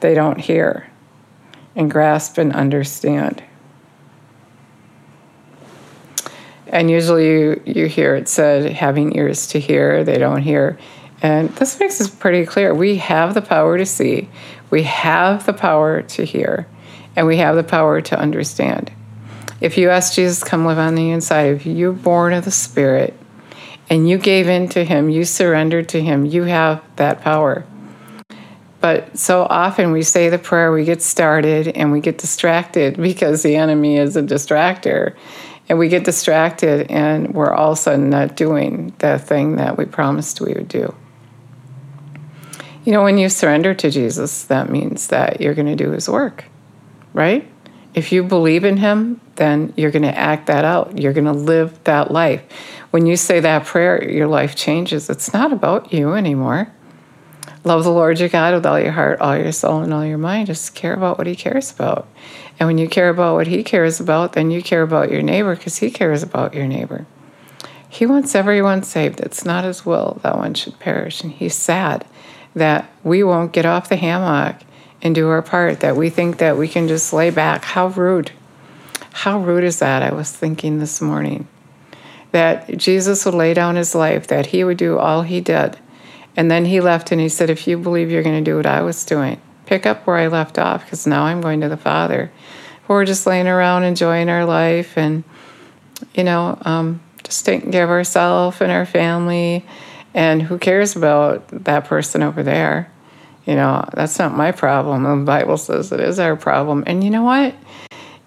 they 0.00 0.14
don't 0.14 0.38
hear 0.38 0.86
and 1.76 1.90
grasp 1.90 2.38
and 2.38 2.52
understand. 2.52 3.42
And 6.66 6.90
usually 6.90 7.28
you, 7.28 7.62
you 7.64 7.86
hear 7.86 8.14
it 8.14 8.28
said 8.28 8.72
having 8.72 9.16
ears 9.16 9.48
to 9.48 9.60
hear 9.60 10.04
they 10.04 10.18
don't 10.18 10.42
hear. 10.42 10.78
And 11.22 11.50
this 11.56 11.78
makes 11.80 12.00
it 12.00 12.18
pretty 12.18 12.46
clear. 12.46 12.72
We 12.72 12.96
have 12.96 13.34
the 13.34 13.42
power 13.42 13.76
to 13.76 13.84
see. 13.84 14.28
We 14.70 14.84
have 14.84 15.46
the 15.46 15.52
power 15.52 16.00
to 16.02 16.24
hear, 16.24 16.66
and 17.16 17.26
we 17.26 17.38
have 17.38 17.56
the 17.56 17.64
power 17.64 18.00
to 18.00 18.18
understand. 18.18 18.92
If 19.60 19.76
you 19.76 19.90
ask 19.90 20.14
Jesus, 20.14 20.44
come 20.44 20.64
live 20.64 20.78
on 20.78 20.94
the 20.94 21.10
inside, 21.10 21.56
if 21.56 21.66
you're 21.66 21.92
born 21.92 22.32
of 22.32 22.44
the 22.44 22.50
Spirit. 22.50 23.14
And 23.90 24.08
you 24.08 24.16
gave 24.18 24.48
in 24.48 24.68
to 24.68 24.84
Him, 24.84 25.10
you 25.10 25.24
surrendered 25.24 25.88
to 25.90 26.00
Him, 26.00 26.24
you 26.24 26.44
have 26.44 26.82
that 26.96 27.20
power. 27.20 27.66
But 28.80 29.18
so 29.18 29.42
often 29.42 29.92
we 29.92 30.02
say 30.02 30.30
the 30.30 30.38
prayer, 30.38 30.72
we 30.72 30.84
get 30.84 31.02
started, 31.02 31.68
and 31.68 31.92
we 31.92 32.00
get 32.00 32.18
distracted 32.18 32.96
because 32.96 33.42
the 33.42 33.56
enemy 33.56 33.98
is 33.98 34.16
a 34.16 34.22
distractor. 34.22 35.14
And 35.68 35.78
we 35.78 35.88
get 35.88 36.04
distracted, 36.04 36.90
and 36.90 37.34
we're 37.34 37.52
all 37.52 37.72
of 37.72 37.78
a 37.78 37.80
sudden 37.80 38.10
not 38.10 38.36
doing 38.36 38.92
the 38.98 39.18
thing 39.18 39.56
that 39.56 39.78
we 39.78 39.84
promised 39.84 40.40
we 40.40 40.52
would 40.52 40.68
do. 40.68 40.94
You 42.84 42.92
know, 42.92 43.04
when 43.04 43.18
you 43.18 43.28
surrender 43.28 43.74
to 43.74 43.90
Jesus, 43.90 44.44
that 44.44 44.70
means 44.70 45.08
that 45.08 45.40
you're 45.40 45.54
going 45.54 45.68
to 45.68 45.76
do 45.76 45.90
his 45.90 46.08
work, 46.08 46.46
right? 47.12 47.46
If 47.94 48.10
you 48.10 48.22
believe 48.22 48.64
in 48.64 48.78
him, 48.78 49.20
then 49.36 49.74
you're 49.76 49.90
going 49.90 50.02
to 50.02 50.16
act 50.16 50.46
that 50.46 50.64
out. 50.64 50.98
You're 50.98 51.12
going 51.12 51.26
to 51.26 51.32
live 51.32 51.82
that 51.84 52.10
life. 52.10 52.42
When 52.90 53.06
you 53.06 53.16
say 53.16 53.40
that 53.40 53.66
prayer, 53.66 54.10
your 54.10 54.26
life 54.26 54.56
changes. 54.56 55.10
It's 55.10 55.32
not 55.32 55.52
about 55.52 55.92
you 55.92 56.14
anymore. 56.14 56.72
Love 57.62 57.84
the 57.84 57.92
Lord 57.92 58.18
your 58.18 58.28
God 58.28 58.54
with 58.54 58.64
all 58.64 58.80
your 58.80 58.92
heart, 58.92 59.20
all 59.20 59.36
your 59.36 59.52
soul, 59.52 59.82
and 59.82 59.92
all 59.92 60.04
your 60.04 60.18
mind. 60.18 60.46
Just 60.46 60.74
care 60.74 60.94
about 60.94 61.18
what 61.18 61.26
he 61.26 61.36
cares 61.36 61.70
about. 61.70 62.08
And 62.58 62.66
when 62.66 62.78
you 62.78 62.88
care 62.88 63.10
about 63.10 63.34
what 63.34 63.46
he 63.46 63.62
cares 63.62 64.00
about, 64.00 64.32
then 64.32 64.50
you 64.50 64.62
care 64.62 64.82
about 64.82 65.10
your 65.10 65.22
neighbor 65.22 65.54
because 65.54 65.78
he 65.78 65.90
cares 65.90 66.22
about 66.22 66.54
your 66.54 66.66
neighbor. 66.66 67.06
He 67.88 68.06
wants 68.06 68.34
everyone 68.34 68.82
saved. 68.82 69.20
It's 69.20 69.44
not 69.44 69.64
his 69.64 69.84
will 69.84 70.20
that 70.22 70.36
one 70.36 70.54
should 70.54 70.78
perish. 70.78 71.22
And 71.22 71.32
he's 71.32 71.54
sad 71.54 72.06
that 72.54 72.90
we 73.04 73.22
won't 73.22 73.52
get 73.52 73.66
off 73.66 73.88
the 73.88 73.96
hammock 73.96 74.56
and 75.02 75.14
do 75.14 75.28
our 75.28 75.42
part, 75.42 75.80
that 75.80 75.96
we 75.96 76.08
think 76.10 76.38
that 76.38 76.56
we 76.56 76.68
can 76.68 76.88
just 76.88 77.12
lay 77.12 77.30
back. 77.30 77.64
How 77.64 77.88
rude. 77.88 78.32
How 79.12 79.38
rude 79.38 79.64
is 79.64 79.80
that? 79.80 80.02
I 80.02 80.14
was 80.14 80.30
thinking 80.30 80.78
this 80.78 81.00
morning. 81.00 81.48
That 82.32 82.76
Jesus 82.76 83.24
would 83.24 83.34
lay 83.34 83.54
down 83.54 83.76
his 83.76 83.94
life, 83.94 84.28
that 84.28 84.46
he 84.46 84.62
would 84.62 84.76
do 84.76 84.98
all 84.98 85.22
he 85.22 85.40
did. 85.40 85.78
And 86.36 86.50
then 86.50 86.64
he 86.64 86.80
left 86.80 87.12
and 87.12 87.20
he 87.20 87.28
said, 87.28 87.50
If 87.50 87.66
you 87.66 87.78
believe 87.78 88.10
you're 88.10 88.22
going 88.22 88.42
to 88.42 88.50
do 88.50 88.56
what 88.56 88.66
I 88.66 88.82
was 88.82 89.04
doing, 89.04 89.40
pick 89.66 89.86
up 89.86 90.06
where 90.06 90.16
I 90.16 90.28
left 90.28 90.58
off, 90.58 90.84
because 90.84 91.06
now 91.06 91.24
I'm 91.24 91.40
going 91.40 91.60
to 91.60 91.68
the 91.68 91.76
Father. 91.76 92.30
We're 92.88 93.04
just 93.04 93.26
laying 93.26 93.46
around 93.46 93.84
enjoying 93.84 94.28
our 94.28 94.44
life 94.44 94.96
and, 94.96 95.22
you 96.14 96.24
know, 96.24 96.58
um, 96.62 97.00
just 97.22 97.46
taking 97.46 97.70
care 97.70 97.84
of 97.84 97.90
ourselves 97.90 98.60
and 98.60 98.72
our 98.72 98.86
family 98.86 99.64
and 100.14 100.42
who 100.42 100.58
cares 100.58 100.96
about 100.96 101.46
that 101.48 101.84
person 101.84 102.22
over 102.22 102.42
there? 102.42 102.90
You 103.46 103.54
know, 103.54 103.88
that's 103.94 104.18
not 104.18 104.36
my 104.36 104.52
problem. 104.52 105.02
The 105.02 105.24
Bible 105.24 105.56
says 105.56 105.92
it 105.92 106.00
is 106.00 106.18
our 106.18 106.36
problem. 106.36 106.84
And 106.86 107.02
you 107.02 107.10
know 107.10 107.22
what? 107.22 107.54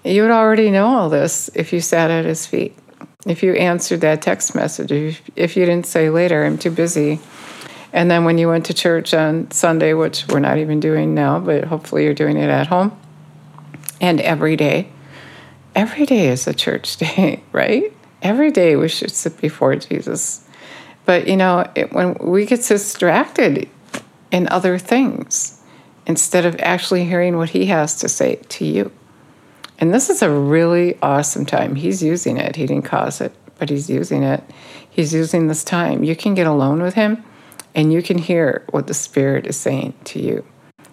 You 0.03 0.23
would 0.23 0.31
already 0.31 0.71
know 0.71 0.87
all 0.87 1.09
this 1.09 1.49
if 1.55 1.71
you 1.71 1.81
sat 1.81 2.11
at 2.11 2.25
his 2.25 2.45
feet. 2.45 2.77
If 3.25 3.41
you 3.41 3.53
answered 3.53 4.01
that 4.01 4.21
text 4.21 4.53
message, 4.53 4.91
if, 4.91 5.21
if 5.35 5.55
you 5.55 5.65
didn't 5.65 5.85
say 5.85 6.09
later, 6.09 6.45
I'm 6.45 6.57
too 6.57 6.71
busy. 6.71 7.19
And 7.93 8.11
then 8.11 8.25
when 8.25 8.37
you 8.37 8.49
went 8.49 8.65
to 8.65 8.73
church 8.73 9.13
on 9.13 9.51
Sunday, 9.51 9.93
which 9.93 10.27
we're 10.27 10.39
not 10.39 10.57
even 10.57 10.79
doing 10.79 11.13
now, 11.13 11.39
but 11.39 11.65
hopefully 11.65 12.03
you're 12.03 12.13
doing 12.13 12.37
it 12.37 12.49
at 12.49 12.67
home, 12.67 12.99
and 14.01 14.19
every 14.19 14.55
day, 14.55 14.89
every 15.75 16.05
day 16.05 16.27
is 16.27 16.47
a 16.47 16.53
church 16.53 16.97
day, 16.97 17.43
right? 17.51 17.93
Every 18.21 18.51
day 18.51 18.75
we 18.75 18.89
should 18.89 19.11
sit 19.11 19.39
before 19.39 19.75
Jesus 19.75 20.43
but 21.05 21.27
you 21.27 21.37
know, 21.37 21.69
it, 21.75 21.91
when 21.91 22.15
we 22.15 22.45
get 22.45 22.61
distracted 22.61 23.69
in 24.31 24.47
other 24.49 24.77
things 24.77 25.61
instead 26.05 26.45
of 26.45 26.55
actually 26.59 27.05
hearing 27.05 27.37
what 27.37 27.49
he 27.49 27.67
has 27.67 27.95
to 27.99 28.09
say 28.09 28.35
to 28.35 28.65
you. 28.65 28.91
And 29.79 29.93
this 29.93 30.09
is 30.09 30.21
a 30.21 30.29
really 30.29 30.97
awesome 31.01 31.45
time. 31.45 31.75
He's 31.75 32.01
using 32.03 32.37
it. 32.37 32.55
He 32.55 32.65
didn't 32.65 32.85
cause 32.85 33.21
it, 33.21 33.33
but 33.57 33.69
he's 33.69 33.89
using 33.89 34.23
it. 34.23 34.43
He's 34.89 35.13
using 35.13 35.47
this 35.47 35.63
time. 35.63 36.03
You 36.03 36.15
can 36.15 36.35
get 36.35 36.47
alone 36.47 36.81
with 36.81 36.93
him 36.93 37.23
and 37.75 37.91
you 37.91 38.01
can 38.01 38.17
hear 38.17 38.65
what 38.71 38.87
the 38.87 38.93
Spirit 38.93 39.47
is 39.47 39.57
saying 39.57 39.93
to 40.05 40.19
you. 40.19 40.45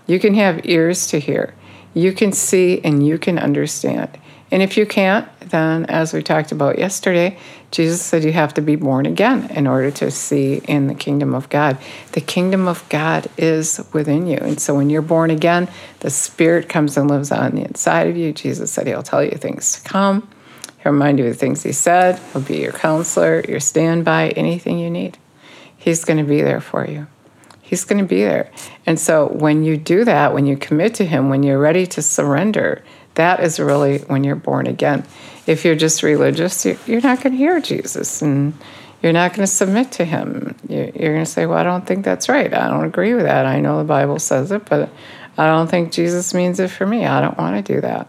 You 0.07 0.19
can 0.19 0.35
have 0.35 0.67
ears 0.67 1.07
to 1.09 1.21
hear. 1.21 1.55
You 1.95 2.13
can 2.13 2.33
see 2.33 2.81
and 2.83 3.07
you 3.07 3.19
can 3.19 3.39
understand. 3.39 4.19
And 4.51 4.63
if 4.63 4.77
you 4.77 4.85
can't, 4.85 5.29
then 5.41 5.87
as 5.87 6.13
we 6.13 6.23
talked 6.23 6.51
about 6.51 6.79
yesterday, 6.79 7.39
Jesus 7.71 8.03
said 8.03 8.25
you 8.25 8.33
have 8.33 8.53
to 8.55 8.61
be 8.61 8.75
born 8.75 9.07
again 9.07 9.49
in 9.51 9.67
order 9.69 9.93
to 9.93 10.11
see 10.11 10.61
in 10.67 10.89
the 10.89 10.95
kingdom 10.95 11.35
of 11.35 11.49
God. 11.49 11.79
The 12.13 12.21
kingdom 12.21 12.67
of 12.67 12.89
God 12.89 13.29
is 13.39 13.81
within 13.93 14.27
you. 14.27 14.39
And 14.39 14.61
so 14.61 14.75
when 14.75 14.91
you're 14.91 15.03
born 15.03 15.31
again, 15.31 15.69
the 16.01 16.11
Spirit 16.11 16.69
comes 16.69 16.97
and 16.97 17.09
lives 17.09 17.31
on 17.31 17.55
the 17.55 17.63
inside 17.63 18.09
of 18.09 18.17
you. 18.17 18.33
Jesus 18.33 18.73
said 18.73 18.89
he'll 18.89 19.05
tell 19.05 19.23
you 19.23 19.33
things 19.33 19.81
to 19.81 19.89
come, 19.89 20.29
he'll 20.83 20.93
remind 20.93 21.21
you 21.21 21.27
of 21.27 21.33
the 21.33 21.39
things 21.39 21.63
he 21.63 21.73
said, 21.73 22.19
he'll 22.33 22.43
be 22.43 22.59
your 22.59 22.73
counselor, 22.73 23.45
your 23.49 23.61
standby, 23.61 24.31
anything 24.31 24.79
you 24.79 24.91
need. 24.91 25.17
He's 25.81 26.05
going 26.05 26.19
to 26.19 26.25
be 26.25 26.43
there 26.43 26.61
for 26.61 26.87
you. 26.87 27.07
He's 27.63 27.85
going 27.85 28.03
to 28.03 28.05
be 28.05 28.23
there. 28.23 28.51
And 28.85 29.01
so 29.01 29.29
when 29.29 29.65
you 29.65 29.79
do 29.79 30.05
that, 30.05 30.35
when 30.35 30.45
you 30.45 30.57
commit 30.57 30.95
to 30.97 31.07
him, 31.07 31.31
when 31.31 31.43
you're 31.43 31.59
ready 31.59 31.87
to 31.87 32.03
surrender, 32.03 32.85
that 33.15 33.41
is 33.41 33.59
really 33.59 34.01
when 34.01 34.23
you're 34.23 34.37
born 34.37 34.67
again. 34.67 35.07
If 35.47 35.65
you're 35.65 35.75
just 35.75 36.03
religious, 36.03 36.67
you're 36.67 37.01
not 37.01 37.23
going 37.23 37.33
to 37.33 37.39
hear 37.39 37.61
Jesus 37.61 38.21
and 38.21 38.53
you're 39.03 39.15
not 39.15 39.31
going 39.31 39.47
to 39.47 39.53
submit 39.53 39.91
to 39.93 40.05
him. 40.05 40.55
You're 40.69 40.91
going 40.91 41.25
to 41.25 41.31
say, 41.31 41.47
Well, 41.47 41.57
I 41.57 41.63
don't 41.63 41.87
think 41.87 42.05
that's 42.05 42.29
right. 42.29 42.53
I 42.53 42.69
don't 42.69 42.85
agree 42.85 43.15
with 43.15 43.25
that. 43.25 43.47
I 43.47 43.61
know 43.61 43.79
the 43.79 43.85
Bible 43.85 44.19
says 44.19 44.53
it, 44.53 44.67
but 44.67 44.91
I 45.39 45.47
don't 45.47 45.71
think 45.71 45.93
Jesus 45.93 46.35
means 46.35 46.61
it 46.61 46.69
for 46.69 46.87
me. 46.87 47.07
I 47.07 47.23
don't 47.23 47.39
want 47.39 47.65
to 47.65 47.75
do 47.75 47.81
that. 47.81 48.07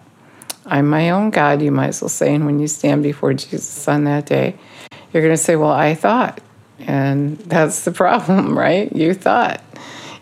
I'm 0.65 0.89
my 0.89 1.11
own 1.11 1.29
God, 1.29 1.61
you 1.61 1.71
might 1.71 1.87
as 1.87 2.01
well 2.01 2.09
say. 2.09 2.35
And 2.35 2.45
when 2.45 2.59
you 2.59 2.67
stand 2.67 3.03
before 3.03 3.33
Jesus 3.33 3.87
on 3.87 4.03
that 4.03 4.25
day, 4.25 4.57
you're 5.13 5.23
going 5.23 5.35
to 5.35 5.41
say, 5.41 5.55
Well, 5.55 5.71
I 5.71 5.95
thought. 5.95 6.41
And 6.87 7.37
that's 7.39 7.85
the 7.85 7.91
problem, 7.91 8.57
right? 8.65 8.93
You 8.95 9.13
thought. 9.13 9.61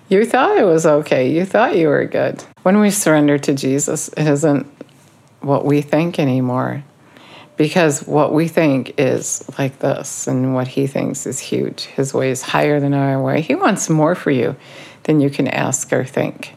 You 0.09 0.25
thought 0.25 0.57
it 0.57 0.63
was 0.63 0.85
okay. 0.85 1.31
You 1.31 1.45
thought 1.45 1.77
you 1.77 1.87
were 1.87 2.05
good. 2.05 2.43
When 2.63 2.79
we 2.79 2.89
surrender 2.89 3.37
to 3.37 3.53
Jesus, 3.53 4.07
it 4.09 4.27
isn't 4.27 4.65
what 5.41 5.65
we 5.65 5.81
think 5.81 6.17
anymore. 6.19 6.83
Because 7.57 8.07
what 8.07 8.33
we 8.33 8.47
think 8.47 8.93
is 8.97 9.47
like 9.59 9.79
this, 9.79 10.27
and 10.27 10.55
what 10.55 10.67
he 10.67 10.87
thinks 10.87 11.27
is 11.27 11.39
huge. 11.39 11.85
His 11.85 12.13
way 12.13 12.31
is 12.31 12.41
higher 12.41 12.79
than 12.79 12.93
our 12.93 13.21
way. 13.21 13.41
He 13.41 13.53
wants 13.53 13.89
more 13.89 14.15
for 14.15 14.31
you 14.31 14.55
than 15.03 15.19
you 15.19 15.29
can 15.29 15.47
ask 15.47 15.91
or 15.91 16.05
think. 16.05 16.55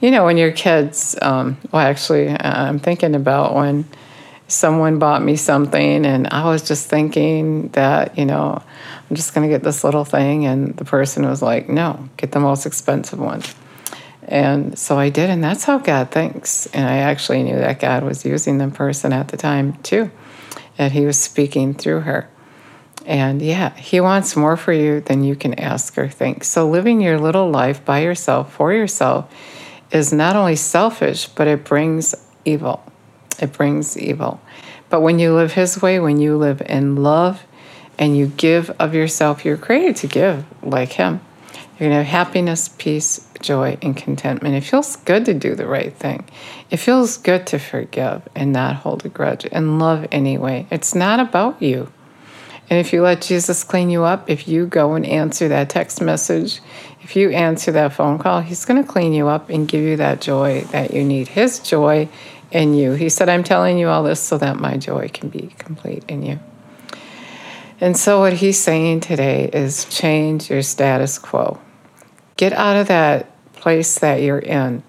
You 0.00 0.10
know, 0.10 0.24
when 0.24 0.36
your 0.36 0.52
kids, 0.52 1.16
um, 1.20 1.56
well, 1.72 1.82
actually, 1.82 2.28
I'm 2.28 2.78
thinking 2.78 3.14
about 3.14 3.54
when 3.54 3.86
someone 4.46 4.98
bought 4.98 5.22
me 5.22 5.36
something, 5.36 6.06
and 6.06 6.28
I 6.28 6.48
was 6.48 6.62
just 6.62 6.88
thinking 6.88 7.68
that, 7.70 8.16
you 8.16 8.24
know, 8.24 8.62
I'm 9.08 9.16
just 9.16 9.34
going 9.34 9.48
to 9.48 9.54
get 9.54 9.62
this 9.62 9.84
little 9.84 10.04
thing. 10.04 10.46
And 10.46 10.76
the 10.76 10.84
person 10.84 11.28
was 11.28 11.42
like, 11.42 11.68
no, 11.68 12.08
get 12.16 12.32
the 12.32 12.40
most 12.40 12.66
expensive 12.66 13.18
one. 13.18 13.42
And 14.28 14.76
so 14.76 14.98
I 14.98 15.08
did, 15.08 15.30
and 15.30 15.42
that's 15.42 15.64
how 15.64 15.78
God 15.78 16.10
thinks. 16.10 16.66
And 16.66 16.86
I 16.86 16.98
actually 16.98 17.44
knew 17.44 17.56
that 17.56 17.78
God 17.78 18.02
was 18.02 18.24
using 18.24 18.58
the 18.58 18.68
person 18.68 19.12
at 19.12 19.28
the 19.28 19.36
time 19.36 19.74
too, 19.84 20.10
and 20.76 20.92
He 20.92 21.06
was 21.06 21.18
speaking 21.18 21.74
through 21.74 22.00
her. 22.00 22.28
And 23.04 23.40
yeah, 23.40 23.72
He 23.76 24.00
wants 24.00 24.34
more 24.34 24.56
for 24.56 24.72
you 24.72 25.00
than 25.00 25.22
you 25.22 25.36
can 25.36 25.54
ask 25.54 25.96
or 25.96 26.08
think. 26.08 26.42
So 26.42 26.68
living 26.68 27.00
your 27.00 27.20
little 27.20 27.50
life 27.50 27.84
by 27.84 28.00
yourself, 28.00 28.52
for 28.52 28.72
yourself, 28.72 29.32
is 29.92 30.12
not 30.12 30.34
only 30.34 30.56
selfish, 30.56 31.28
but 31.28 31.46
it 31.46 31.62
brings 31.62 32.12
evil. 32.44 32.82
It 33.38 33.52
brings 33.52 33.96
evil. 33.96 34.40
But 34.90 35.02
when 35.02 35.20
you 35.20 35.34
live 35.34 35.52
His 35.52 35.80
way, 35.80 36.00
when 36.00 36.18
you 36.20 36.36
live 36.36 36.60
in 36.62 36.96
love, 36.96 37.45
and 37.98 38.16
you 38.16 38.26
give 38.26 38.70
of 38.78 38.94
yourself, 38.94 39.44
you're 39.44 39.56
created 39.56 39.96
to 39.96 40.06
give 40.06 40.44
like 40.62 40.92
Him. 40.92 41.20
You're 41.78 41.90
going 41.90 42.00
to 42.00 42.04
have 42.04 42.26
happiness, 42.28 42.68
peace, 42.68 43.28
joy, 43.40 43.76
and 43.82 43.96
contentment. 43.96 44.54
It 44.54 44.62
feels 44.62 44.96
good 44.96 45.26
to 45.26 45.34
do 45.34 45.54
the 45.54 45.66
right 45.66 45.94
thing. 45.94 46.24
It 46.70 46.78
feels 46.78 47.18
good 47.18 47.46
to 47.48 47.58
forgive 47.58 48.26
and 48.34 48.52
not 48.52 48.76
hold 48.76 49.04
a 49.04 49.10
grudge 49.10 49.46
and 49.52 49.78
love 49.78 50.06
anyway. 50.10 50.66
It's 50.70 50.94
not 50.94 51.20
about 51.20 51.60
you. 51.60 51.92
And 52.68 52.80
if 52.80 52.92
you 52.92 53.02
let 53.02 53.22
Jesus 53.22 53.62
clean 53.62 53.90
you 53.90 54.04
up, 54.04 54.28
if 54.28 54.48
you 54.48 54.66
go 54.66 54.94
and 54.94 55.06
answer 55.06 55.48
that 55.48 55.70
text 55.70 56.00
message, 56.00 56.60
if 57.02 57.14
you 57.14 57.30
answer 57.30 57.70
that 57.72 57.92
phone 57.92 58.18
call, 58.18 58.40
He's 58.40 58.64
going 58.64 58.82
to 58.82 58.88
clean 58.88 59.12
you 59.12 59.28
up 59.28 59.50
and 59.50 59.68
give 59.68 59.82
you 59.82 59.96
that 59.98 60.20
joy 60.20 60.62
that 60.72 60.92
you 60.92 61.04
need. 61.04 61.28
His 61.28 61.60
joy 61.60 62.08
in 62.50 62.74
you. 62.74 62.92
He 62.92 63.08
said, 63.08 63.28
I'm 63.28 63.44
telling 63.44 63.78
you 63.78 63.88
all 63.88 64.02
this 64.02 64.20
so 64.20 64.38
that 64.38 64.56
my 64.56 64.76
joy 64.76 65.08
can 65.12 65.28
be 65.28 65.52
complete 65.58 66.04
in 66.08 66.22
you. 66.22 66.40
And 67.80 67.96
so, 67.96 68.20
what 68.20 68.34
He's 68.34 68.58
saying 68.58 69.00
today 69.00 69.50
is 69.52 69.84
change 69.86 70.48
your 70.50 70.62
status 70.62 71.18
quo. 71.18 71.60
Get 72.36 72.52
out 72.52 72.76
of 72.76 72.88
that 72.88 73.30
place 73.54 73.98
that 73.98 74.22
you're 74.22 74.38
in 74.38 74.82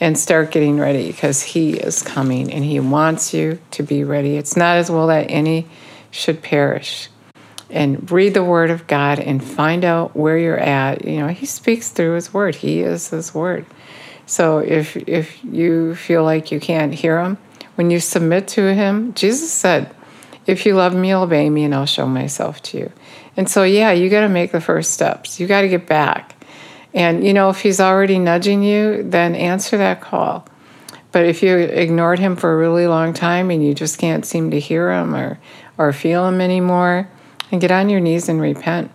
and 0.00 0.18
start 0.18 0.50
getting 0.50 0.78
ready 0.78 1.06
because 1.06 1.42
He 1.42 1.74
is 1.74 2.02
coming 2.02 2.52
and 2.52 2.64
He 2.64 2.80
wants 2.80 3.32
you 3.32 3.60
to 3.72 3.82
be 3.82 4.02
ready. 4.02 4.36
It's 4.36 4.56
not 4.56 4.78
as 4.78 4.90
well 4.90 5.06
that 5.08 5.30
any 5.30 5.66
should 6.10 6.42
perish 6.42 7.08
and 7.70 8.10
read 8.10 8.34
the 8.34 8.44
Word 8.44 8.70
of 8.70 8.86
God 8.86 9.18
and 9.18 9.42
find 9.42 9.84
out 9.84 10.16
where 10.16 10.38
you're 10.38 10.58
at. 10.58 11.04
You 11.04 11.18
know, 11.18 11.28
He 11.28 11.46
speaks 11.46 11.90
through 11.90 12.14
His 12.14 12.34
Word. 12.34 12.56
He 12.56 12.80
is 12.80 13.10
His 13.10 13.32
Word. 13.32 13.64
So 14.26 14.58
if 14.58 14.96
if 15.08 15.44
you 15.44 15.94
feel 15.94 16.24
like 16.24 16.50
you 16.50 16.58
can't 16.58 16.94
hear 16.94 17.20
Him, 17.20 17.38
when 17.76 17.90
you 17.90 18.00
submit 18.00 18.48
to 18.48 18.74
Him, 18.74 19.14
Jesus 19.14 19.52
said, 19.52 19.94
"If 20.46 20.66
you 20.66 20.74
love 20.74 20.94
me, 20.94 21.14
obey 21.14 21.50
me, 21.50 21.64
and 21.64 21.74
I'll 21.74 21.86
show 21.86 22.06
myself 22.06 22.62
to 22.62 22.78
you." 22.78 22.92
And 23.36 23.48
so, 23.48 23.64
yeah, 23.64 23.92
you 23.92 24.08
got 24.10 24.20
to 24.20 24.28
make 24.28 24.52
the 24.52 24.60
first 24.60 24.92
steps. 24.92 25.40
You 25.40 25.46
got 25.46 25.62
to 25.62 25.68
get 25.68 25.86
back. 25.86 26.36
And 26.92 27.26
you 27.26 27.32
know, 27.32 27.50
if 27.50 27.60
He's 27.60 27.80
already 27.80 28.18
nudging 28.18 28.62
you, 28.62 29.02
then 29.02 29.34
answer 29.34 29.76
that 29.78 30.00
call. 30.00 30.46
But 31.12 31.26
if 31.26 31.42
you 31.42 31.56
ignored 31.56 32.18
Him 32.18 32.36
for 32.36 32.52
a 32.52 32.56
really 32.56 32.86
long 32.86 33.12
time 33.12 33.50
and 33.50 33.64
you 33.64 33.74
just 33.74 33.98
can't 33.98 34.24
seem 34.24 34.50
to 34.50 34.60
hear 34.60 34.92
Him 34.92 35.14
or 35.14 35.38
or 35.76 35.92
feel 35.92 36.28
Him 36.28 36.40
anymore, 36.40 37.08
and 37.50 37.60
get 37.60 37.70
on 37.70 37.88
your 37.88 38.00
knees 38.00 38.28
and 38.28 38.40
repent 38.40 38.90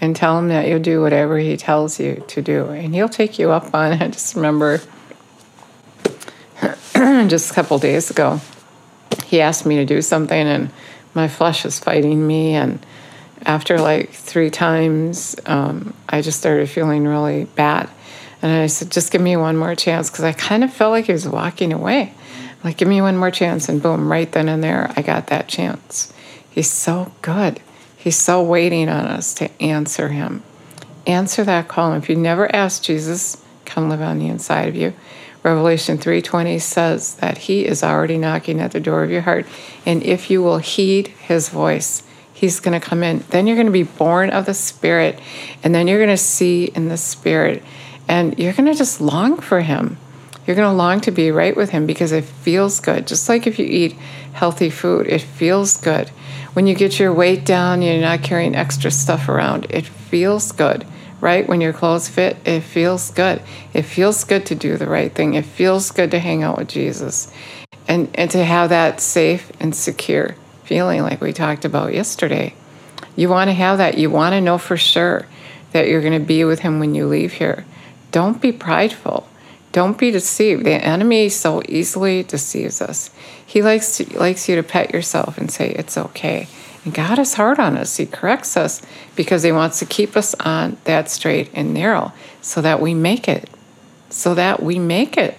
and 0.00 0.14
tell 0.14 0.38
him 0.38 0.48
that 0.48 0.68
you'll 0.68 0.78
do 0.78 1.00
whatever 1.00 1.38
he 1.38 1.56
tells 1.56 1.98
you 1.98 2.22
to 2.28 2.40
do 2.40 2.66
and 2.66 2.94
he'll 2.94 3.08
take 3.08 3.38
you 3.38 3.50
up 3.50 3.74
on 3.74 3.92
it 3.92 4.00
I 4.00 4.08
just 4.18 4.36
remember 4.36 4.80
just 7.28 7.50
a 7.50 7.54
couple 7.54 7.78
days 7.78 8.10
ago 8.10 8.40
he 9.28 9.40
asked 9.40 9.66
me 9.66 9.76
to 9.76 9.84
do 9.84 10.02
something 10.02 10.46
and 10.46 10.70
my 11.14 11.28
flesh 11.28 11.64
was 11.64 11.78
fighting 11.78 12.26
me 12.26 12.54
and 12.54 12.84
after 13.42 13.78
like 13.78 14.10
three 14.10 14.50
times 14.50 15.36
um, 15.46 15.94
i 16.08 16.20
just 16.20 16.38
started 16.38 16.68
feeling 16.68 17.06
really 17.06 17.44
bad 17.44 17.88
and 18.42 18.52
i 18.52 18.66
said 18.66 18.90
just 18.90 19.12
give 19.12 19.20
me 19.20 19.36
one 19.36 19.56
more 19.56 19.74
chance 19.74 20.10
because 20.10 20.24
i 20.24 20.32
kind 20.32 20.64
of 20.64 20.72
felt 20.72 20.90
like 20.90 21.06
he 21.06 21.12
was 21.12 21.28
walking 21.28 21.72
away 21.72 22.12
like 22.64 22.76
give 22.76 22.88
me 22.88 23.00
one 23.00 23.16
more 23.16 23.30
chance 23.30 23.68
and 23.68 23.82
boom 23.82 24.10
right 24.10 24.32
then 24.32 24.48
and 24.48 24.62
there 24.62 24.92
i 24.96 25.02
got 25.02 25.28
that 25.28 25.48
chance 25.48 26.12
he's 26.50 26.70
so 26.70 27.12
good 27.22 27.60
He's 27.98 28.16
so 28.16 28.42
waiting 28.42 28.88
on 28.88 29.06
us 29.06 29.34
to 29.34 29.50
answer 29.60 30.08
him. 30.08 30.44
Answer 31.06 31.42
that 31.44 31.66
call. 31.66 31.92
if 31.94 32.08
you 32.08 32.14
never 32.14 32.54
asked 32.54 32.84
Jesus, 32.84 33.42
come 33.64 33.88
live 33.88 34.00
on 34.00 34.20
the 34.20 34.28
inside 34.28 34.68
of 34.68 34.76
you. 34.76 34.94
Revelation 35.42 35.98
3:20 35.98 36.60
says 36.60 37.14
that 37.16 37.38
he 37.38 37.64
is 37.64 37.82
already 37.82 38.18
knocking 38.18 38.60
at 38.60 38.72
the 38.72 38.80
door 38.80 39.04
of 39.04 39.10
your 39.10 39.22
heart 39.22 39.46
and 39.86 40.02
if 40.02 40.30
you 40.30 40.42
will 40.42 40.58
heed 40.58 41.08
his 41.08 41.48
voice, 41.48 42.02
he's 42.32 42.60
going 42.60 42.78
to 42.78 42.86
come 42.86 43.02
in. 43.02 43.24
Then 43.30 43.46
you're 43.46 43.56
going 43.56 43.66
to 43.66 43.72
be 43.72 43.84
born 43.84 44.30
of 44.30 44.46
the 44.46 44.54
spirit 44.54 45.18
and 45.62 45.74
then 45.74 45.86
you're 45.86 45.98
going 45.98 46.08
to 46.08 46.16
see 46.16 46.66
in 46.74 46.88
the 46.88 46.96
spirit 46.96 47.62
and 48.08 48.38
you're 48.38 48.52
going 48.52 48.70
to 48.70 48.74
just 48.74 49.00
long 49.00 49.38
for 49.38 49.60
him. 49.60 49.96
You're 50.46 50.56
going 50.56 50.70
to 50.70 50.76
long 50.76 51.00
to 51.02 51.10
be 51.10 51.30
right 51.30 51.54
with 51.54 51.70
him 51.70 51.86
because 51.86 52.10
it 52.10 52.24
feels 52.24 52.80
good. 52.80 53.06
Just 53.06 53.28
like 53.28 53.46
if 53.46 53.58
you 53.58 53.66
eat 53.66 53.92
healthy 54.32 54.70
food, 54.70 55.06
it 55.06 55.20
feels 55.20 55.76
good. 55.76 56.08
When 56.54 56.66
you 56.66 56.74
get 56.74 56.98
your 56.98 57.12
weight 57.12 57.44
down, 57.44 57.82
you're 57.82 58.00
not 58.00 58.22
carrying 58.22 58.56
extra 58.56 58.90
stuff 58.90 59.28
around. 59.28 59.66
It 59.68 59.84
feels 59.84 60.50
good, 60.52 60.86
right? 61.20 61.48
When 61.48 61.60
your 61.60 61.72
clothes 61.72 62.08
fit, 62.08 62.36
it 62.44 62.60
feels 62.60 63.10
good. 63.10 63.42
It 63.72 63.82
feels 63.82 64.24
good 64.24 64.46
to 64.46 64.54
do 64.54 64.76
the 64.76 64.86
right 64.86 65.12
thing. 65.12 65.34
It 65.34 65.44
feels 65.44 65.90
good 65.90 66.10
to 66.12 66.18
hang 66.18 66.42
out 66.42 66.58
with 66.58 66.68
Jesus 66.68 67.32
and, 67.86 68.08
and 68.14 68.30
to 68.30 68.44
have 68.44 68.70
that 68.70 69.00
safe 69.00 69.50
and 69.60 69.74
secure 69.74 70.36
feeling 70.64 71.02
like 71.02 71.20
we 71.20 71.32
talked 71.32 71.64
about 71.64 71.94
yesterday. 71.94 72.54
You 73.16 73.28
want 73.28 73.48
to 73.48 73.54
have 73.54 73.78
that. 73.78 73.98
You 73.98 74.10
want 74.10 74.34
to 74.34 74.40
know 74.40 74.58
for 74.58 74.76
sure 74.76 75.26
that 75.72 75.88
you're 75.88 76.02
going 76.02 76.20
to 76.20 76.26
be 76.26 76.44
with 76.44 76.60
Him 76.60 76.78
when 76.78 76.94
you 76.94 77.06
leave 77.06 77.32
here. 77.32 77.64
Don't 78.12 78.40
be 78.40 78.52
prideful. 78.52 79.28
Don't 79.72 79.98
be 79.98 80.10
deceived. 80.10 80.64
The 80.64 80.72
enemy 80.72 81.28
so 81.28 81.62
easily 81.68 82.22
deceives 82.22 82.80
us. 82.80 83.10
He 83.44 83.62
likes 83.62 83.96
to, 83.96 84.18
likes 84.18 84.48
you 84.48 84.56
to 84.56 84.62
pet 84.62 84.92
yourself 84.92 85.38
and 85.38 85.50
say 85.50 85.70
it's 85.70 85.96
okay. 85.96 86.48
And 86.88 86.94
God 86.94 87.18
is 87.18 87.34
hard 87.34 87.60
on 87.60 87.76
us. 87.76 87.98
He 87.98 88.06
corrects 88.06 88.56
us 88.56 88.80
because 89.14 89.42
He 89.42 89.52
wants 89.52 89.78
to 89.80 89.84
keep 89.84 90.16
us 90.16 90.34
on 90.36 90.78
that 90.84 91.10
straight 91.10 91.50
and 91.52 91.74
narrow 91.74 92.14
so 92.40 92.62
that 92.62 92.80
we 92.80 92.94
make 92.94 93.28
it. 93.28 93.50
So 94.08 94.34
that 94.34 94.62
we 94.62 94.78
make 94.78 95.18
it. 95.18 95.36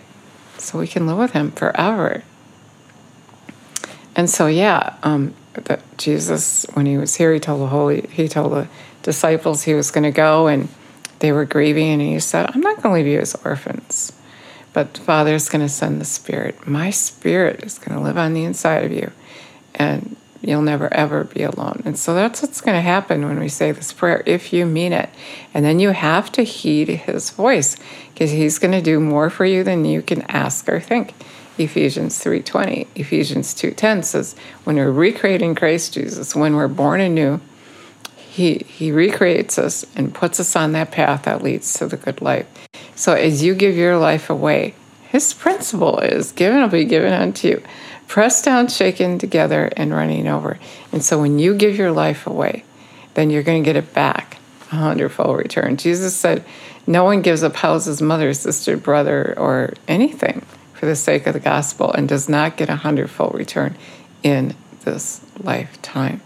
So 0.59 0.77
we 0.77 0.87
can 0.87 1.07
live 1.07 1.17
with 1.17 1.31
Him 1.31 1.49
forever. 1.49 2.23
And 4.15 4.29
so, 4.29 4.45
yeah, 4.45 4.97
um, 5.01 5.33
the, 5.55 5.79
Jesus, 5.97 6.67
when 6.75 6.85
He 6.85 6.99
was 6.99 7.15
here, 7.15 7.33
He 7.33 7.39
told 7.39 7.61
the 7.61 7.67
Holy, 7.67 8.01
He 8.11 8.27
told 8.27 8.51
the 8.51 8.67
disciples 9.01 9.63
He 9.63 9.73
was 9.73 9.89
going 9.89 10.03
to 10.03 10.11
go, 10.11 10.45
and 10.45 10.69
they 11.17 11.31
were 11.31 11.45
grieving, 11.45 11.93
and 11.93 12.01
He 12.03 12.19
said, 12.19 12.51
"I'm 12.53 12.61
not 12.61 12.83
going 12.83 12.93
to 12.93 13.01
leave 13.01 13.11
you 13.11 13.21
as 13.21 13.33
orphans." 13.43 14.13
But 14.71 14.93
the 14.93 15.01
Father 15.01 15.33
is 15.33 15.49
going 15.49 15.65
to 15.65 15.69
send 15.69 15.99
the 15.99 16.05
Spirit. 16.05 16.67
My 16.67 16.91
Spirit 16.91 17.63
is 17.63 17.79
going 17.79 17.97
to 17.97 18.03
live 18.03 18.19
on 18.19 18.33
the 18.33 18.43
inside 18.43 18.83
of 18.85 18.91
you, 18.91 19.11
and 19.73 20.15
you'll 20.41 20.61
never 20.61 20.93
ever 20.93 21.23
be 21.23 21.43
alone. 21.43 21.81
And 21.85 21.97
so 21.97 22.13
that's 22.13 22.41
what's 22.41 22.61
going 22.61 22.77
to 22.77 22.81
happen 22.81 23.25
when 23.25 23.39
we 23.39 23.49
say 23.49 23.71
this 23.71 23.93
prayer, 23.93 24.23
if 24.25 24.53
you 24.53 24.65
mean 24.65 24.93
it. 24.93 25.09
And 25.53 25.65
then 25.65 25.79
you 25.79 25.89
have 25.89 26.31
to 26.33 26.43
heed 26.43 26.87
His 26.87 27.29
voice, 27.29 27.75
because 28.13 28.31
He's 28.31 28.59
going 28.59 28.73
to 28.73 28.81
do 28.81 28.99
more 28.99 29.29
for 29.29 29.45
you 29.45 29.63
than 29.63 29.85
you 29.85 30.01
can 30.01 30.21
ask 30.23 30.67
or 30.69 30.79
think. 30.79 31.13
Ephesians 31.57 32.23
3:20, 32.23 32.87
Ephesians 32.95 33.53
2:10 33.53 34.05
says, 34.05 34.35
when 34.63 34.77
we're 34.77 34.91
recreating 34.91 35.55
Christ 35.55 35.93
Jesus, 35.93 36.35
when 36.35 36.55
we're 36.55 36.69
born 36.69 37.01
anew, 37.01 37.41
he, 38.15 38.59
he 38.59 38.91
recreates 38.91 39.57
us 39.57 39.85
and 39.95 40.13
puts 40.13 40.39
us 40.39 40.55
on 40.55 40.71
that 40.71 40.91
path 40.91 41.23
that 41.23 41.43
leads 41.43 41.73
to 41.73 41.87
the 41.87 41.97
good 41.97 42.21
life. 42.21 42.47
So 42.95 43.13
as 43.13 43.43
you 43.43 43.53
give 43.53 43.75
your 43.75 43.97
life 43.97 44.29
away, 44.29 44.75
his 45.09 45.33
principle 45.33 45.99
is 45.99 46.31
given 46.31 46.61
will 46.61 46.69
be 46.69 46.85
given 46.85 47.11
unto 47.11 47.47
you, 47.49 47.63
pressed 48.09 48.43
down, 48.43 48.67
shaken 48.67 49.19
together, 49.19 49.71
and 49.77 49.93
running 49.93 50.27
over. 50.27 50.59
And 50.91 51.01
so 51.01 51.21
when 51.21 51.39
you 51.39 51.53
give 51.53 51.77
your 51.77 51.91
life 51.91 52.27
away, 52.27 52.65
then 53.13 53.29
you're 53.29 53.43
going 53.43 53.63
to 53.63 53.65
get 53.65 53.77
it 53.77 53.93
back, 53.93 54.39
a 54.71 54.75
hundredfold 54.75 55.37
return. 55.37 55.77
Jesus 55.77 56.15
said, 56.15 56.43
No 56.87 57.03
one 57.03 57.21
gives 57.21 57.43
up 57.43 57.55
houses, 57.55 58.01
mother, 58.01 58.33
sister, 58.33 58.75
brother, 58.75 59.35
or 59.37 59.75
anything 59.87 60.43
for 60.73 60.87
the 60.87 60.95
sake 60.95 61.27
of 61.27 61.33
the 61.33 61.39
gospel 61.39 61.93
and 61.93 62.09
does 62.09 62.27
not 62.27 62.57
get 62.57 62.67
a 62.67 62.77
hundredfold 62.77 63.35
return 63.35 63.77
in 64.23 64.55
this 64.85 65.21
lifetime. 65.37 66.21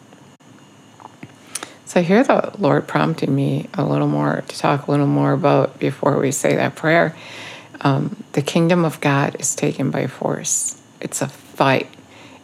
So 1.85 1.99
I 1.99 2.03
hear 2.03 2.23
the 2.23 2.53
Lord 2.57 2.87
prompting 2.87 3.35
me 3.35 3.67
a 3.73 3.83
little 3.83 4.07
more 4.07 4.43
to 4.47 4.57
talk 4.57 4.87
a 4.87 4.91
little 4.91 5.05
more 5.05 5.33
about 5.33 5.79
before 5.79 6.17
we 6.17 6.31
say 6.31 6.55
that 6.55 6.75
prayer. 6.75 7.13
Um, 7.81 8.23
the 8.31 8.41
kingdom 8.41 8.85
of 8.85 9.01
God 9.01 9.35
is 9.39 9.53
taken 9.53 9.91
by 9.91 10.07
force. 10.07 10.81
It's 11.01 11.21
a 11.21 11.27
fight. 11.53 11.87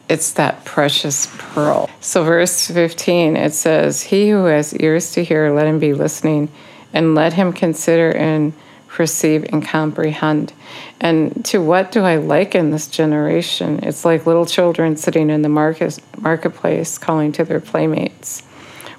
It's 0.10 0.32
that 0.34 0.66
precious 0.66 1.28
pearl. 1.38 1.90
So, 2.00 2.24
verse 2.24 2.68
15, 2.68 3.36
it 3.36 3.54
says, 3.54 4.02
He 4.02 4.30
who 4.30 4.46
has 4.46 4.74
ears 4.76 5.12
to 5.12 5.24
hear, 5.24 5.54
let 5.54 5.68
him 5.68 5.80
be 5.80 5.94
listening, 5.94 6.50
and 6.94 7.14
let 7.14 7.34
him 7.34 7.54
consider 7.54 8.12
and 8.12 8.54
perceive 8.88 9.46
and 9.54 9.64
comprehend. 9.64 10.52
And 11.00 11.46
to 11.46 11.62
what 11.62 11.92
do 11.92 12.02
I 12.02 12.18
liken 12.18 12.72
this 12.72 12.88
generation? 12.88 13.84
It's 13.84 14.04
like 14.04 14.26
little 14.26 14.46
children 14.46 14.98
sitting 14.98 15.30
in 15.30 15.42
the 15.42 15.50
market, 15.50 16.00
marketplace 16.18 16.98
calling 16.98 17.32
to 17.34 17.46
their 17.46 17.60
playmates. 17.60 18.44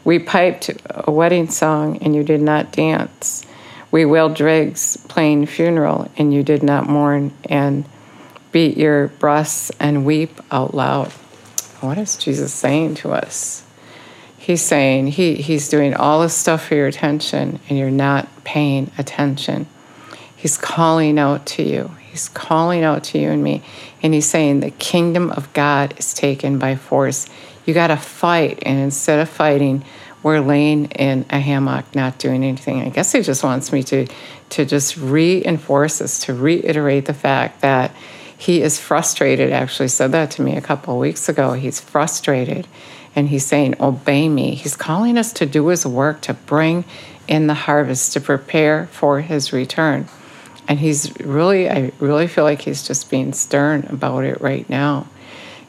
We 0.04 0.18
piped 0.18 0.70
a 0.86 1.10
wedding 1.10 1.50
song 1.50 1.98
and 1.98 2.14
you 2.14 2.22
did 2.22 2.40
not 2.40 2.72
dance. 2.72 3.44
We 3.90 4.04
wailed 4.04 4.34
dregs 4.34 4.96
playing 5.08 5.46
funeral 5.46 6.10
and 6.16 6.32
you 6.32 6.42
did 6.42 6.62
not 6.62 6.88
mourn 6.88 7.32
and 7.44 7.84
beat 8.52 8.76
your 8.76 9.08
breasts 9.08 9.70
and 9.78 10.04
weep 10.04 10.40
out 10.50 10.74
loud. 10.74 11.08
What 11.80 11.98
is 11.98 12.16
Jesus 12.16 12.52
saying 12.52 12.96
to 12.96 13.12
us? 13.12 13.64
He's 14.36 14.62
saying 14.62 15.08
he, 15.08 15.36
he's 15.36 15.68
doing 15.68 15.94
all 15.94 16.22
this 16.22 16.34
stuff 16.34 16.66
for 16.66 16.74
your 16.74 16.86
attention 16.86 17.60
and 17.68 17.78
you're 17.78 17.90
not 17.90 18.28
paying 18.44 18.90
attention. 18.98 19.66
He's 20.34 20.56
calling 20.56 21.18
out 21.18 21.46
to 21.46 21.62
you. 21.62 21.90
He's 22.10 22.28
calling 22.28 22.82
out 22.82 23.04
to 23.04 23.18
you 23.18 23.30
and 23.30 23.42
me. 23.42 23.62
And 24.02 24.12
he's 24.14 24.26
saying 24.26 24.60
the 24.60 24.70
kingdom 24.70 25.30
of 25.30 25.52
God 25.52 25.94
is 25.98 26.14
taken 26.14 26.58
by 26.58 26.76
force. 26.76 27.28
You 27.66 27.74
got 27.74 27.88
to 27.88 27.96
fight. 27.96 28.62
And 28.66 28.78
instead 28.78 29.20
of 29.20 29.28
fighting, 29.28 29.84
we're 30.22 30.40
laying 30.40 30.86
in 30.86 31.24
a 31.30 31.38
hammock, 31.38 31.94
not 31.94 32.18
doing 32.18 32.42
anything. 32.42 32.82
I 32.82 32.88
guess 32.88 33.12
he 33.12 33.22
just 33.22 33.44
wants 33.44 33.72
me 33.72 33.82
to, 33.84 34.06
to 34.50 34.64
just 34.64 34.96
reinforce 34.96 35.98
this, 35.98 36.20
to 36.20 36.34
reiterate 36.34 37.06
the 37.06 37.14
fact 37.14 37.60
that 37.60 37.94
he 38.40 38.62
is 38.62 38.80
frustrated. 38.80 39.52
Actually, 39.52 39.88
said 39.88 40.12
that 40.12 40.30
to 40.30 40.40
me 40.40 40.56
a 40.56 40.62
couple 40.62 40.94
of 40.94 41.00
weeks 41.00 41.28
ago. 41.28 41.52
He's 41.52 41.78
frustrated, 41.78 42.66
And 43.14 43.28
he's 43.28 43.44
saying, 43.44 43.74
Obey 43.78 44.30
me. 44.30 44.54
He's 44.54 44.76
calling 44.76 45.18
us 45.18 45.30
to 45.34 45.44
do 45.44 45.66
his 45.66 45.84
work, 45.84 46.22
to 46.22 46.32
bring 46.32 46.86
in 47.28 47.48
the 47.48 47.54
harvest, 47.54 48.14
to 48.14 48.20
prepare 48.20 48.86
for 48.92 49.20
his 49.20 49.52
return. 49.52 50.08
And 50.66 50.78
he's 50.78 51.14
really, 51.20 51.68
I 51.68 51.92
really 52.00 52.26
feel 52.26 52.44
like 52.44 52.62
he's 52.62 52.82
just 52.82 53.10
being 53.10 53.34
stern 53.34 53.84
about 53.90 54.24
it 54.24 54.40
right 54.40 54.66
now. 54.70 55.06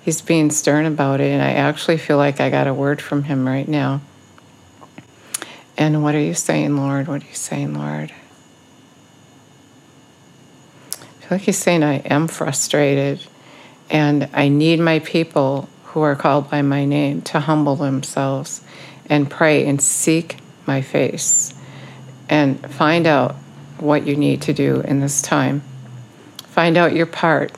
He's 0.01 0.21
being 0.21 0.49
stern 0.49 0.85
about 0.85 1.19
it. 1.19 1.29
And 1.29 1.41
I 1.41 1.51
actually 1.51 1.97
feel 1.97 2.15
like 2.15 2.39
I 2.39 2.49
got 2.49 2.67
a 2.67 2.73
word 2.73 3.01
from 3.01 3.23
him 3.23 3.45
right 3.45 3.67
now. 3.67 3.99
And 5.77 6.03
what 6.03 6.15
are 6.15 6.21
you 6.21 6.35
saying, 6.35 6.77
Lord? 6.77 7.09
What 7.09 7.21
are 7.21 7.27
you 7.27 7.33
saying, 7.33 7.73
Lord? 7.73 8.13
I 10.93 11.05
feel 11.19 11.20
like 11.31 11.41
he's 11.41 11.57
saying, 11.57 11.83
I 11.83 11.95
am 11.99 12.27
frustrated 12.27 13.25
and 13.89 14.29
I 14.33 14.49
need 14.49 14.79
my 14.79 14.99
people 14.99 15.69
who 15.85 16.01
are 16.01 16.15
called 16.15 16.49
by 16.49 16.61
my 16.61 16.85
name 16.85 17.21
to 17.23 17.39
humble 17.39 17.75
themselves 17.75 18.61
and 19.07 19.29
pray 19.29 19.65
and 19.67 19.81
seek 19.81 20.37
my 20.65 20.81
face 20.81 21.53
and 22.29 22.59
find 22.73 23.05
out 23.05 23.35
what 23.79 24.07
you 24.07 24.15
need 24.15 24.41
to 24.43 24.53
do 24.53 24.81
in 24.81 25.01
this 25.01 25.21
time. 25.21 25.63
Find 26.45 26.77
out 26.77 26.93
your 26.93 27.05
part. 27.05 27.51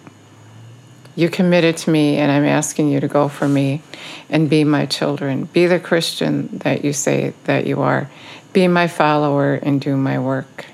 You 1.16 1.30
committed 1.30 1.78
to 1.78 1.92
me, 1.92 2.18
and 2.18 2.32
I'm 2.32 2.46
asking 2.46 2.90
you 2.90 3.00
to 3.00 3.08
go 3.08 3.28
for 3.28 3.48
me 3.48 3.84
and 4.30 4.50
be 4.50 4.64
my 4.64 4.88
children. 4.88 5.46
Be 5.46 5.68
the 5.68 5.80
Christian 5.80 6.58
that 6.60 6.84
you 6.84 6.92
say 6.92 7.34
that 7.44 7.68
you 7.68 7.82
are. 7.82 8.10
Be 8.52 8.68
my 8.68 8.88
follower 8.88 9.54
and 9.54 9.80
do 9.80 9.96
my 9.96 10.18
work. 10.18 10.66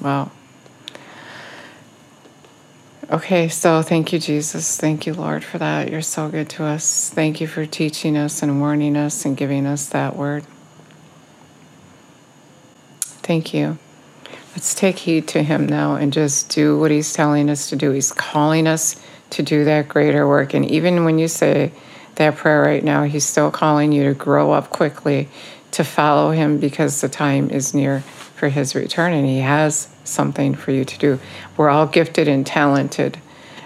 Wow. 0.00 0.30
Okay, 3.10 3.48
so 3.48 3.82
thank 3.82 4.14
you, 4.14 4.18
Jesus. 4.18 4.78
Thank 4.78 5.06
you, 5.06 5.12
Lord, 5.12 5.44
for 5.44 5.58
that. 5.58 5.90
You're 5.90 6.00
so 6.00 6.30
good 6.30 6.48
to 6.50 6.64
us. 6.64 7.10
Thank 7.10 7.38
you 7.38 7.46
for 7.46 7.66
teaching 7.66 8.16
us 8.16 8.42
and 8.42 8.60
warning 8.60 8.96
us 8.96 9.26
and 9.26 9.36
giving 9.36 9.66
us 9.66 9.86
that 9.90 10.16
word. 10.16 10.44
Thank 13.00 13.52
you. 13.52 13.76
Let's 14.52 14.74
take 14.74 15.00
heed 15.00 15.28
to 15.28 15.42
Him 15.42 15.66
now 15.66 15.96
and 15.96 16.14
just 16.14 16.48
do 16.48 16.78
what 16.78 16.90
He's 16.90 17.12
telling 17.12 17.50
us 17.50 17.68
to 17.68 17.76
do. 17.76 17.90
He's 17.90 18.10
calling 18.10 18.66
us 18.66 18.96
to 19.30 19.42
do 19.42 19.64
that 19.64 19.86
greater 19.86 20.26
work. 20.26 20.54
And 20.54 20.64
even 20.70 21.04
when 21.04 21.18
you 21.18 21.28
say 21.28 21.72
that 22.14 22.36
prayer 22.36 22.62
right 22.62 22.82
now, 22.82 23.02
He's 23.02 23.26
still 23.26 23.50
calling 23.50 23.92
you 23.92 24.04
to 24.04 24.14
grow 24.14 24.52
up 24.52 24.70
quickly, 24.70 25.28
to 25.72 25.84
follow 25.84 26.30
Him 26.30 26.56
because 26.56 27.02
the 27.02 27.10
time 27.10 27.50
is 27.50 27.74
near 27.74 28.02
for 28.34 28.48
His 28.48 28.74
return 28.74 29.12
and 29.12 29.26
He 29.26 29.38
has 29.38 29.88
something 30.04 30.54
for 30.54 30.70
you 30.70 30.84
to 30.84 30.98
do. 30.98 31.18
We're 31.56 31.70
all 31.70 31.86
gifted 31.86 32.28
and 32.28 32.46
talented. 32.46 33.18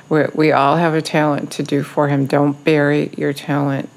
We're, 0.09 0.31
we 0.35 0.52
all 0.52 0.76
have 0.76 0.94
a 0.94 1.02
talent 1.02 1.50
to 1.52 1.62
do 1.62 1.83
for 1.83 2.09
Him. 2.09 2.26
Don't 2.26 2.64
bury 2.64 3.11
your 3.16 3.33
talent. 3.33 3.88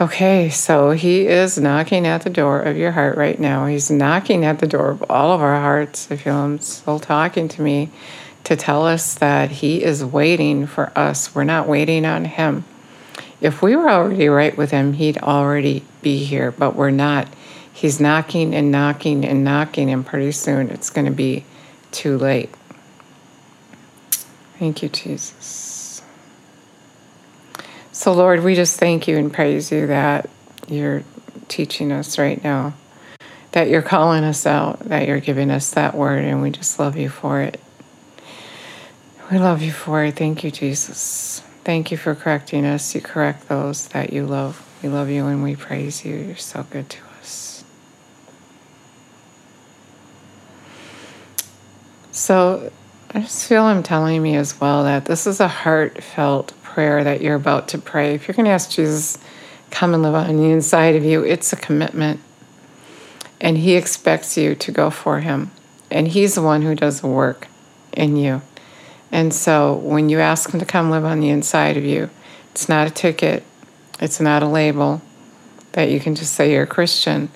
Okay, 0.00 0.48
so 0.48 0.92
He 0.92 1.26
is 1.26 1.58
knocking 1.58 2.06
at 2.06 2.22
the 2.22 2.30
door 2.30 2.60
of 2.60 2.76
your 2.76 2.92
heart 2.92 3.16
right 3.16 3.38
now. 3.38 3.66
He's 3.66 3.90
knocking 3.90 4.44
at 4.44 4.58
the 4.58 4.66
door 4.66 4.90
of 4.90 5.04
all 5.10 5.32
of 5.32 5.40
our 5.40 5.60
hearts. 5.60 6.10
I 6.10 6.16
feel 6.16 6.44
Him 6.44 6.58
still 6.60 6.98
talking 6.98 7.48
to 7.48 7.62
me 7.62 7.90
to 8.44 8.56
tell 8.56 8.86
us 8.86 9.14
that 9.16 9.50
He 9.50 9.82
is 9.82 10.04
waiting 10.04 10.66
for 10.66 10.90
us. 10.96 11.34
We're 11.34 11.44
not 11.44 11.68
waiting 11.68 12.04
on 12.04 12.24
Him. 12.24 12.64
If 13.40 13.62
we 13.62 13.76
were 13.76 13.90
already 13.90 14.28
right 14.28 14.56
with 14.56 14.70
Him, 14.70 14.94
He'd 14.94 15.18
already 15.18 15.84
be 16.02 16.24
here, 16.24 16.50
but 16.50 16.74
we're 16.74 16.90
not. 16.90 17.28
He's 17.80 17.98
knocking 17.98 18.54
and 18.54 18.70
knocking 18.70 19.24
and 19.24 19.42
knocking, 19.42 19.88
and 19.90 20.04
pretty 20.04 20.32
soon 20.32 20.68
it's 20.68 20.90
going 20.90 21.06
to 21.06 21.10
be 21.10 21.46
too 21.92 22.18
late. 22.18 22.50
Thank 24.58 24.82
you, 24.82 24.90
Jesus. 24.90 26.02
So, 27.90 28.12
Lord, 28.12 28.44
we 28.44 28.54
just 28.54 28.78
thank 28.78 29.08
you 29.08 29.16
and 29.16 29.32
praise 29.32 29.72
you 29.72 29.86
that 29.86 30.28
you're 30.68 31.04
teaching 31.48 31.90
us 31.90 32.18
right 32.18 32.44
now, 32.44 32.74
that 33.52 33.70
you're 33.70 33.80
calling 33.80 34.24
us 34.24 34.44
out, 34.44 34.80
that 34.80 35.08
you're 35.08 35.18
giving 35.18 35.50
us 35.50 35.70
that 35.70 35.94
word, 35.94 36.22
and 36.22 36.42
we 36.42 36.50
just 36.50 36.78
love 36.78 36.98
you 36.98 37.08
for 37.08 37.40
it. 37.40 37.58
We 39.32 39.38
love 39.38 39.62
you 39.62 39.72
for 39.72 40.04
it. 40.04 40.16
Thank 40.16 40.44
you, 40.44 40.50
Jesus. 40.50 41.42
Thank 41.64 41.90
you 41.90 41.96
for 41.96 42.14
correcting 42.14 42.66
us. 42.66 42.94
You 42.94 43.00
correct 43.00 43.48
those 43.48 43.88
that 43.88 44.12
you 44.12 44.26
love. 44.26 44.66
We 44.82 44.90
love 44.90 45.08
you 45.08 45.24
and 45.24 45.42
we 45.42 45.56
praise 45.56 46.04
you. 46.04 46.14
You're 46.16 46.36
so 46.36 46.64
good 46.64 46.90
to 46.90 46.98
us. 46.98 47.09
So 52.30 52.70
I 53.12 53.22
just 53.22 53.48
feel 53.48 53.68
him 53.68 53.82
telling 53.82 54.22
me 54.22 54.36
as 54.36 54.60
well 54.60 54.84
that 54.84 55.06
this 55.06 55.26
is 55.26 55.40
a 55.40 55.48
heartfelt 55.48 56.52
prayer 56.62 57.02
that 57.02 57.20
you're 57.20 57.34
about 57.34 57.66
to 57.70 57.78
pray. 57.78 58.14
If 58.14 58.28
you're 58.28 58.36
going 58.36 58.46
to 58.46 58.52
ask 58.52 58.70
Jesus, 58.70 59.18
come 59.72 59.94
and 59.94 60.04
live 60.04 60.14
on 60.14 60.36
the 60.36 60.48
inside 60.48 60.94
of 60.94 61.02
you, 61.02 61.24
it's 61.24 61.52
a 61.52 61.56
commitment. 61.56 62.20
And 63.40 63.58
he 63.58 63.74
expects 63.74 64.36
you 64.36 64.54
to 64.54 64.70
go 64.70 64.90
for 64.90 65.18
him. 65.18 65.50
And 65.90 66.06
he's 66.06 66.36
the 66.36 66.42
one 66.42 66.62
who 66.62 66.76
does 66.76 67.00
the 67.00 67.08
work 67.08 67.48
in 67.92 68.14
you. 68.14 68.42
And 69.10 69.34
so 69.34 69.74
when 69.74 70.08
you 70.08 70.20
ask 70.20 70.54
him 70.54 70.60
to 70.60 70.66
come 70.66 70.88
live 70.88 71.04
on 71.04 71.18
the 71.18 71.30
inside 71.30 71.76
of 71.76 71.84
you, 71.84 72.10
it's 72.52 72.68
not 72.68 72.86
a 72.86 72.90
ticket, 72.92 73.42
it's 73.98 74.20
not 74.20 74.44
a 74.44 74.46
label 74.46 75.02
that 75.72 75.90
you 75.90 75.98
can 75.98 76.14
just 76.14 76.34
say 76.34 76.52
you're 76.52 76.62
a 76.62 76.68
Christian, 76.68 77.28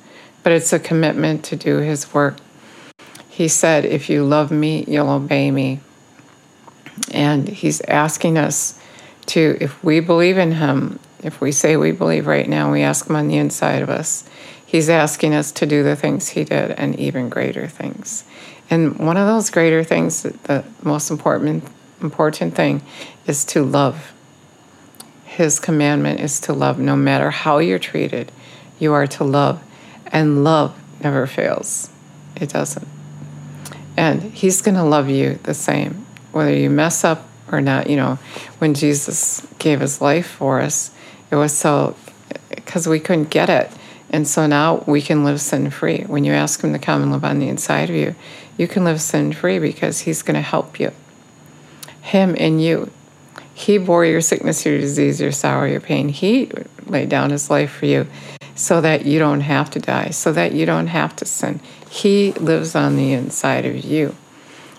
but 0.44 0.52
it's 0.52 0.72
a 0.72 0.78
commitment 0.78 1.42
to 1.46 1.56
do 1.56 1.78
his 1.78 2.14
work 2.14 2.36
he 3.34 3.48
said, 3.48 3.84
If 3.84 4.08
you 4.08 4.24
love 4.24 4.52
me, 4.52 4.84
you'll 4.86 5.10
obey 5.10 5.50
me. 5.50 5.80
And 7.10 7.48
he's 7.48 7.80
asking 7.80 8.38
us 8.38 8.78
to, 9.26 9.58
if 9.60 9.82
we 9.82 9.98
believe 9.98 10.38
in 10.38 10.52
him, 10.52 11.00
if 11.20 11.40
we 11.40 11.50
say 11.50 11.76
we 11.76 11.90
believe 11.90 12.28
right 12.28 12.48
now, 12.48 12.70
we 12.70 12.82
ask 12.82 13.10
him 13.10 13.16
on 13.16 13.26
the 13.26 13.36
inside 13.36 13.82
of 13.82 13.90
us, 13.90 14.22
he's 14.64 14.88
asking 14.88 15.34
us 15.34 15.50
to 15.50 15.66
do 15.66 15.82
the 15.82 15.96
things 15.96 16.28
he 16.28 16.44
did 16.44 16.70
and 16.72 16.96
even 16.96 17.28
greater 17.28 17.66
things. 17.66 18.22
And 18.70 19.00
one 19.00 19.16
of 19.16 19.26
those 19.26 19.50
greater 19.50 19.82
things, 19.82 20.22
the 20.22 20.64
most 20.84 21.10
important 21.10 21.64
important 22.00 22.54
thing 22.54 22.82
is 23.26 23.44
to 23.46 23.64
love. 23.64 24.12
His 25.24 25.58
commandment 25.58 26.20
is 26.20 26.38
to 26.40 26.52
love 26.52 26.78
no 26.78 26.94
matter 26.94 27.30
how 27.30 27.58
you're 27.58 27.80
treated. 27.80 28.30
You 28.78 28.92
are 28.92 29.08
to 29.08 29.24
love. 29.24 29.60
And 30.06 30.44
love 30.44 30.78
never 31.02 31.26
fails. 31.26 31.90
It 32.36 32.50
doesn't. 32.50 32.93
And 33.96 34.22
He's 34.22 34.62
going 34.62 34.76
to 34.76 34.84
love 34.84 35.08
you 35.08 35.38
the 35.42 35.54
same, 35.54 36.06
whether 36.32 36.54
you 36.54 36.70
mess 36.70 37.04
up 37.04 37.26
or 37.50 37.60
not. 37.60 37.88
You 37.88 37.96
know, 37.96 38.18
when 38.58 38.74
Jesus 38.74 39.46
gave 39.58 39.80
His 39.80 40.00
life 40.00 40.26
for 40.26 40.60
us, 40.60 40.90
it 41.30 41.36
was 41.36 41.56
so 41.56 41.96
because 42.50 42.86
we 42.86 43.00
couldn't 43.00 43.30
get 43.30 43.50
it. 43.50 43.70
And 44.10 44.28
so 44.28 44.46
now 44.46 44.84
we 44.86 45.02
can 45.02 45.24
live 45.24 45.40
sin 45.40 45.70
free. 45.70 46.02
When 46.02 46.24
you 46.24 46.32
ask 46.32 46.62
Him 46.62 46.72
to 46.72 46.78
come 46.78 47.02
and 47.02 47.10
live 47.10 47.24
on 47.24 47.38
the 47.38 47.48
inside 47.48 47.90
of 47.90 47.96
you, 47.96 48.14
you 48.56 48.68
can 48.68 48.84
live 48.84 49.00
sin 49.00 49.32
free 49.32 49.58
because 49.58 50.00
He's 50.00 50.22
going 50.22 50.36
to 50.36 50.40
help 50.40 50.78
you. 50.78 50.92
Him 52.00 52.36
and 52.38 52.62
you. 52.62 52.90
He 53.54 53.78
bore 53.78 54.04
your 54.04 54.20
sickness, 54.20 54.66
your 54.66 54.78
disease, 54.78 55.20
your 55.20 55.32
sorrow, 55.32 55.66
your 55.68 55.80
pain. 55.80 56.08
He 56.08 56.50
laid 56.86 57.08
down 57.08 57.30
His 57.30 57.50
life 57.50 57.72
for 57.72 57.86
you 57.86 58.06
so 58.54 58.80
that 58.80 59.04
you 59.04 59.18
don't 59.18 59.40
have 59.40 59.70
to 59.70 59.80
die, 59.80 60.10
so 60.10 60.32
that 60.32 60.52
you 60.52 60.66
don't 60.66 60.88
have 60.88 61.16
to 61.16 61.24
sin. 61.24 61.60
He 61.90 62.32
lives 62.32 62.74
on 62.74 62.96
the 62.96 63.12
inside 63.12 63.66
of 63.66 63.84
you. 63.84 64.14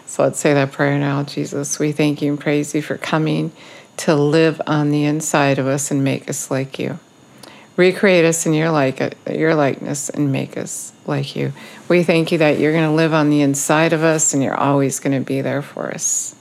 So 0.05 0.23
let's 0.23 0.39
say 0.39 0.53
that 0.53 0.71
prayer 0.71 0.97
now. 0.97 1.23
Jesus, 1.23 1.79
we 1.79 1.91
thank 1.91 2.21
you 2.21 2.31
and 2.31 2.39
praise 2.39 2.75
you 2.75 2.81
for 2.81 2.97
coming 2.97 3.51
to 3.97 4.15
live 4.15 4.61
on 4.67 4.89
the 4.91 5.05
inside 5.05 5.57
of 5.57 5.67
us 5.67 5.91
and 5.91 6.03
make 6.03 6.29
us 6.29 6.51
like 6.51 6.79
you. 6.79 6.99
Recreate 7.75 8.23
us 8.23 8.45
in 8.45 8.53
your 8.53 8.71
like 8.71 9.17
your 9.29 9.55
likeness 9.55 10.09
and 10.09 10.31
make 10.31 10.57
us 10.57 10.93
like 11.05 11.35
you. 11.35 11.51
We 11.89 12.03
thank 12.03 12.31
you 12.31 12.37
that 12.37 12.59
you're 12.59 12.71
going 12.71 12.89
to 12.89 12.95
live 12.95 13.13
on 13.13 13.29
the 13.29 13.41
inside 13.41 13.91
of 13.91 14.03
us 14.03 14.33
and 14.33 14.41
you're 14.41 14.55
always 14.55 14.99
going 14.99 15.17
to 15.17 15.25
be 15.25 15.41
there 15.41 15.61
for 15.61 15.93
us. 15.93 16.35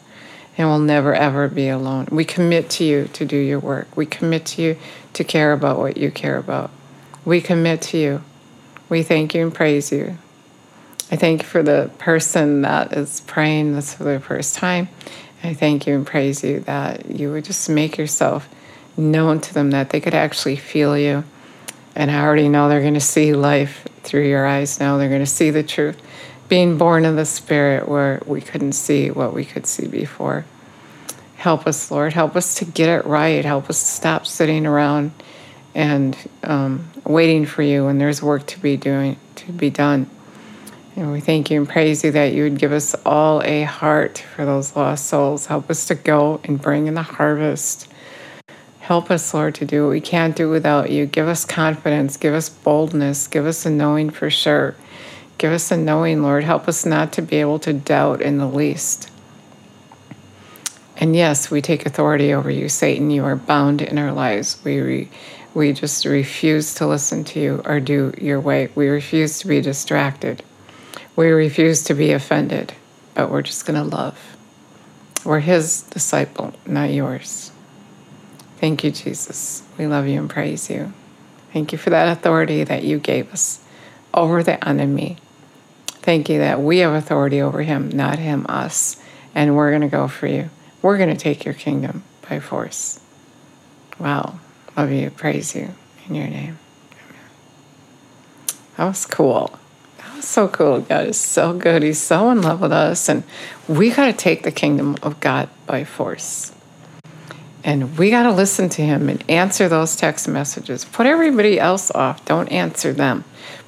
And 0.57 0.69
we'll 0.69 0.79
never 0.79 1.13
ever 1.13 1.49
be 1.49 1.69
alone. 1.69 2.07
We 2.13 2.25
commit 2.25 2.71
to 2.71 2.85
you 2.85 3.09
to 3.15 3.25
do 3.25 3.37
your 3.37 3.59
work. 3.59 3.97
We 3.97 4.07
commit 4.07 4.47
to 4.47 4.63
you 4.63 4.77
to 5.15 5.25
care 5.25 5.53
about 5.53 5.79
what 5.79 5.97
you 5.97 6.13
care 6.13 6.37
about. 6.37 6.71
We 7.25 7.41
commit 7.41 7.81
to 7.83 7.99
you. 7.99 8.23
We 8.89 9.03
thank 9.03 9.35
you 9.35 9.43
and 9.43 9.55
praise 9.55 9.91
you. 9.91 10.19
I 11.11 11.17
thank 11.17 11.43
you 11.43 11.49
for 11.49 11.63
the 11.63 11.91
person 11.99 12.63
that 12.63 12.93
is 12.93 13.21
praying 13.23 13.75
this 13.75 13.95
for 13.95 14.05
the 14.05 14.21
first 14.21 14.57
time. 14.57 14.89
I 15.43 15.55
thank 15.55 15.87
you 15.87 15.95
and 15.95 16.07
praise 16.07 16.45
you 16.45 16.61
that 16.61 17.07
you 17.11 17.31
would 17.33 17.45
just 17.45 17.69
make 17.69 17.97
yourself 17.97 18.49
known 18.97 19.41
to 19.41 19.55
them, 19.55 19.71
that 19.71 19.91
they 19.91 20.01
could 20.01 20.15
actually 20.15 20.57
feel 20.57 20.97
you. 20.99 21.25
And 21.95 22.11
I 22.11 22.23
already 22.23 22.49
know 22.49 22.69
they're 22.69 22.81
going 22.81 22.95
to 22.95 23.01
see 23.01 23.33
life 23.33 23.87
through 24.03 24.29
your 24.29 24.47
eyes 24.47 24.81
now. 24.81 24.99
They're 24.99 25.09
going 25.09 25.21
to 25.21 25.27
see 25.27 25.51
the 25.51 25.63
truth. 25.63 26.01
Being 26.49 26.77
born 26.77 27.05
of 27.05 27.17
the 27.17 27.25
Spirit 27.25 27.89
where 27.89 28.21
we 28.27 28.41
couldn't 28.41 28.73
see 28.73 29.11
what 29.11 29.33
we 29.33 29.45
could 29.45 29.67
see 29.67 29.87
before. 29.87 30.45
Help 31.37 31.67
us, 31.67 31.91
Lord. 31.91 32.13
Help 32.13 32.37
us 32.37 32.57
to 32.57 32.65
get 32.65 32.89
it 32.89 33.07
right. 33.07 33.45
Help 33.45 33.71
us 33.71 33.81
to 33.81 33.87
stop 33.87 34.27
sitting 34.27 34.67
around 34.67 35.13
and 35.75 36.17
um, 36.43 36.89
waiting 37.05 37.47
for 37.47 37.63
you 37.63 37.85
when 37.85 37.99
there's 37.99 38.23
work 38.23 38.47
to 38.47 38.59
be 38.59 38.77
doing 38.77 39.17
to 39.37 39.53
be 39.53 39.71
done. 39.71 40.09
And 40.97 41.11
we 41.11 41.21
thank 41.21 41.51
you 41.51 41.59
and 41.59 41.69
praise 41.69 42.05
you 42.05 42.13
that 42.13 42.33
you 42.33 42.45
would 42.45 42.59
give 42.59 42.73
us 42.73 42.95
all 43.05 43.43
a 43.43 43.63
heart 43.63 44.19
for 44.19 44.45
those 44.45 44.77
lost 44.77 45.07
souls. 45.07 45.47
Help 45.47 45.69
us 45.69 45.87
to 45.87 45.95
go 45.95 46.41
and 46.45 46.61
bring 46.61 46.87
in 46.87 46.95
the 46.95 47.03
harvest. 47.03 47.89
Help 48.79 49.11
us, 49.11 49.35
Lord, 49.35 49.55
to 49.57 49.65
do 49.65 49.85
what 49.85 49.91
we 49.91 50.01
can't 50.01 50.37
do 50.37 50.49
without 50.51 50.91
you. 50.91 51.07
Give 51.07 51.27
us 51.27 51.45
confidence. 51.45 52.17
Give 52.17 52.35
us 52.35 52.49
boldness. 52.49 53.27
Give 53.27 53.47
us 53.47 53.67
a 53.67 53.71
knowing 53.71 54.11
for 54.11 54.31
sure. 54.31 54.77
Give 55.39 55.53
us 55.53 55.73
a 55.73 55.77
knowing, 55.77 56.23
Lord. 56.23 56.45
Help 56.45 56.69
us 56.69 56.87
not 56.87 57.13
to 57.15 57.23
be 57.23 57.37
able 57.37 57.59
to 57.61 57.73
doubt 57.73 58.23
in 58.23 58.39
the 58.39 58.47
least. 58.47 59.11
And 60.97 61.17
yes, 61.17 61.51
we 61.51 61.61
take 61.61 61.87
authority 61.87 62.33
over 62.33 62.51
you, 62.51 62.69
Satan. 62.69 63.11
You 63.11 63.25
are 63.25 63.37
bound 63.37 63.83
in 63.83 63.99
our 63.99 64.13
lives. 64.13 64.59
We, 64.63 64.81
re, 64.81 65.09
we 65.55 65.73
just 65.73 66.05
refuse 66.05 66.75
to 66.75 66.87
listen 66.87 67.25
to 67.25 67.41
you 67.41 67.63
or 67.65 67.81
do 67.81 68.13
your 68.19 68.41
way. 68.41 68.69
We 68.75 68.89
refuse 68.89 69.39
to 69.39 69.47
be 69.47 69.61
distracted. 69.61 70.43
We 71.17 71.29
refuse 71.29 71.85
to 71.85 71.95
be 71.95 72.13
offended, 72.13 72.75
but 73.15 73.31
we're 73.31 73.43
just 73.43 73.65
going 73.65 73.79
to 73.79 73.97
love. 73.97 74.19
We're 75.25 75.41
his 75.41 75.83
disciple, 75.83 76.53
not 76.67 76.91
yours. 76.91 77.53
Thank 78.59 78.83
you, 78.83 78.91
Jesus. 78.91 79.63
We 79.79 79.87
love 79.87 80.07
you 80.09 80.19
and 80.19 80.29
praise 80.29 80.69
you. 80.69 80.93
Thank 81.53 81.71
you 81.71 81.79
for 81.79 81.91
that 81.91 82.09
authority 82.09 82.65
that 82.65 82.83
you 82.83 82.99
gave 82.99 83.33
us 83.33 83.65
over 84.13 84.43
the 84.43 84.67
enemy. 84.67 85.19
Thank 85.87 86.29
you 86.29 86.39
that 86.39 86.61
we 86.61 86.79
have 86.79 86.93
authority 86.93 87.41
over 87.41 87.63
him, 87.63 87.89
not 87.91 88.19
him, 88.19 88.45
us. 88.49 89.01
And 89.35 89.57
we're 89.57 89.71
going 89.71 89.83
to 89.83 89.89
go 89.89 90.09
for 90.09 90.27
you. 90.27 90.51
We're 90.83 90.99
going 90.99 91.11
to 91.11 91.17
take 91.17 91.45
your 91.45 91.55
kingdom 91.55 92.05
by 92.29 92.41
force. 92.41 93.01
Wow. 93.99 94.39
Love 94.77 94.91
you. 94.91 95.11
Praise 95.11 95.55
you 95.55 95.71
in 96.09 96.15
your 96.15 96.29
name. 96.29 96.59
That 98.77 98.87
was 98.87 99.07
cool. 99.07 99.59
That 99.99 100.17
was 100.17 100.27
so 100.27 100.49
cool. 100.49 100.81
God 100.81 101.07
is 101.07 101.19
so 101.19 101.53
good. 101.53 101.83
He's 101.83 102.01
so 102.01 102.31
in 102.31 102.43
love 102.43 102.61
with 102.61 102.73
us. 102.73 103.09
And 103.09 103.23
we 103.69 103.91
got 103.91 104.07
to 104.07 104.13
take 104.13 104.43
the 104.43 104.51
kingdom 104.51 104.97
of 105.03 105.21
God 105.21 105.49
by 105.67 105.85
force. 105.85 106.53
And 107.63 107.97
we 107.97 108.11
got 108.11 108.25
to 108.25 108.33
listen 108.33 108.69
to 108.71 108.83
him 108.83 109.09
and 109.09 109.25
answer 109.31 109.69
those 109.69 109.97
text 109.97 110.29
messages. 110.29 110.85
Put 110.85 111.07
everybody 111.07 111.59
else 111.59 111.91
off. 111.93 112.25
Don't 112.25 112.49
answer 112.49 112.93
them. 112.93 113.25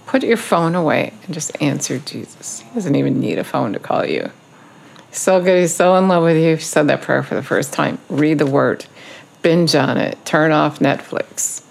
Put 0.07 0.23
your 0.23 0.37
phone 0.37 0.75
away 0.75 1.15
and 1.25 1.33
just 1.33 1.61
answer 1.63 1.99
Jesus. 1.99 2.61
He 2.61 2.75
doesn't 2.75 2.95
even 2.95 3.19
need 3.19 3.39
a 3.39 3.45
phone 3.45 3.73
to 3.73 3.79
call 3.79 4.05
you. 4.05 4.31
So 5.13 5.41
good. 5.43 5.61
He's 5.61 5.75
so 5.75 5.97
in 5.97 6.09
love 6.09 6.25
with 6.25 6.37
you. 6.37 6.51
If 6.51 6.61
you 6.61 6.65
said 6.65 6.89
that 6.89 7.01
prayer 7.03 7.23
for 7.23 7.35
the 7.35 7.43
first 7.43 7.73
time, 7.73 7.99
read 8.11 8.39
the 8.39 8.47
word, 8.47 8.85
binge 9.47 9.77
on 9.77 9.97
it, 9.97 10.19
turn 10.25 10.51
off 10.51 10.81
Netflix, 10.81 11.63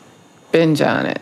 binge 0.54 0.80
on 0.80 1.06
it, 1.06 1.20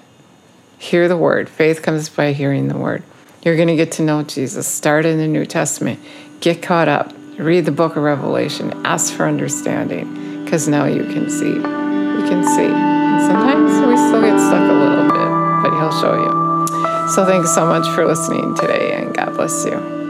hear 0.78 1.08
the 1.08 1.18
word. 1.18 1.50
Faith 1.50 1.82
comes 1.82 2.10
by 2.10 2.32
hearing 2.32 2.68
the 2.68 2.78
word. 2.78 3.02
You're 3.42 3.56
going 3.56 3.70
to 3.70 3.76
get 3.76 3.94
to 3.94 4.04
know 4.04 4.22
Jesus. 4.22 4.68
Start 4.68 5.04
in 5.04 5.18
the 5.18 5.28
New 5.28 5.48
Testament. 5.48 6.00
Get 6.42 6.62
caught 6.62 6.88
up. 6.88 7.12
Read 7.40 7.66
the 7.66 7.72
book 7.72 7.96
of 7.96 8.04
Revelation. 8.04 8.72
Ask 8.86 9.16
for 9.16 9.26
understanding 9.26 10.44
because 10.44 10.68
now 10.68 10.86
you 10.86 11.06
can 11.06 11.28
see. 11.28 11.48
You 11.48 12.24
can 12.30 12.44
see. 12.44 12.70
And 12.70 13.26
sometimes 13.26 13.72
we 13.88 13.98
still 13.98 14.22
get 14.22 14.38
stuck 14.38 14.70
a 14.70 14.74
little 14.74 15.06
bit, 15.06 15.64
but 15.64 15.76
He'll 15.80 16.02
show 16.02 16.14
you. 16.14 17.10
So 17.10 17.26
thanks 17.26 17.52
so 17.56 17.66
much 17.66 17.88
for 17.96 18.06
listening 18.06 18.54
today, 18.58 18.94
and 18.94 19.12
God 19.12 19.34
bless 19.34 19.66
you. 19.66 20.03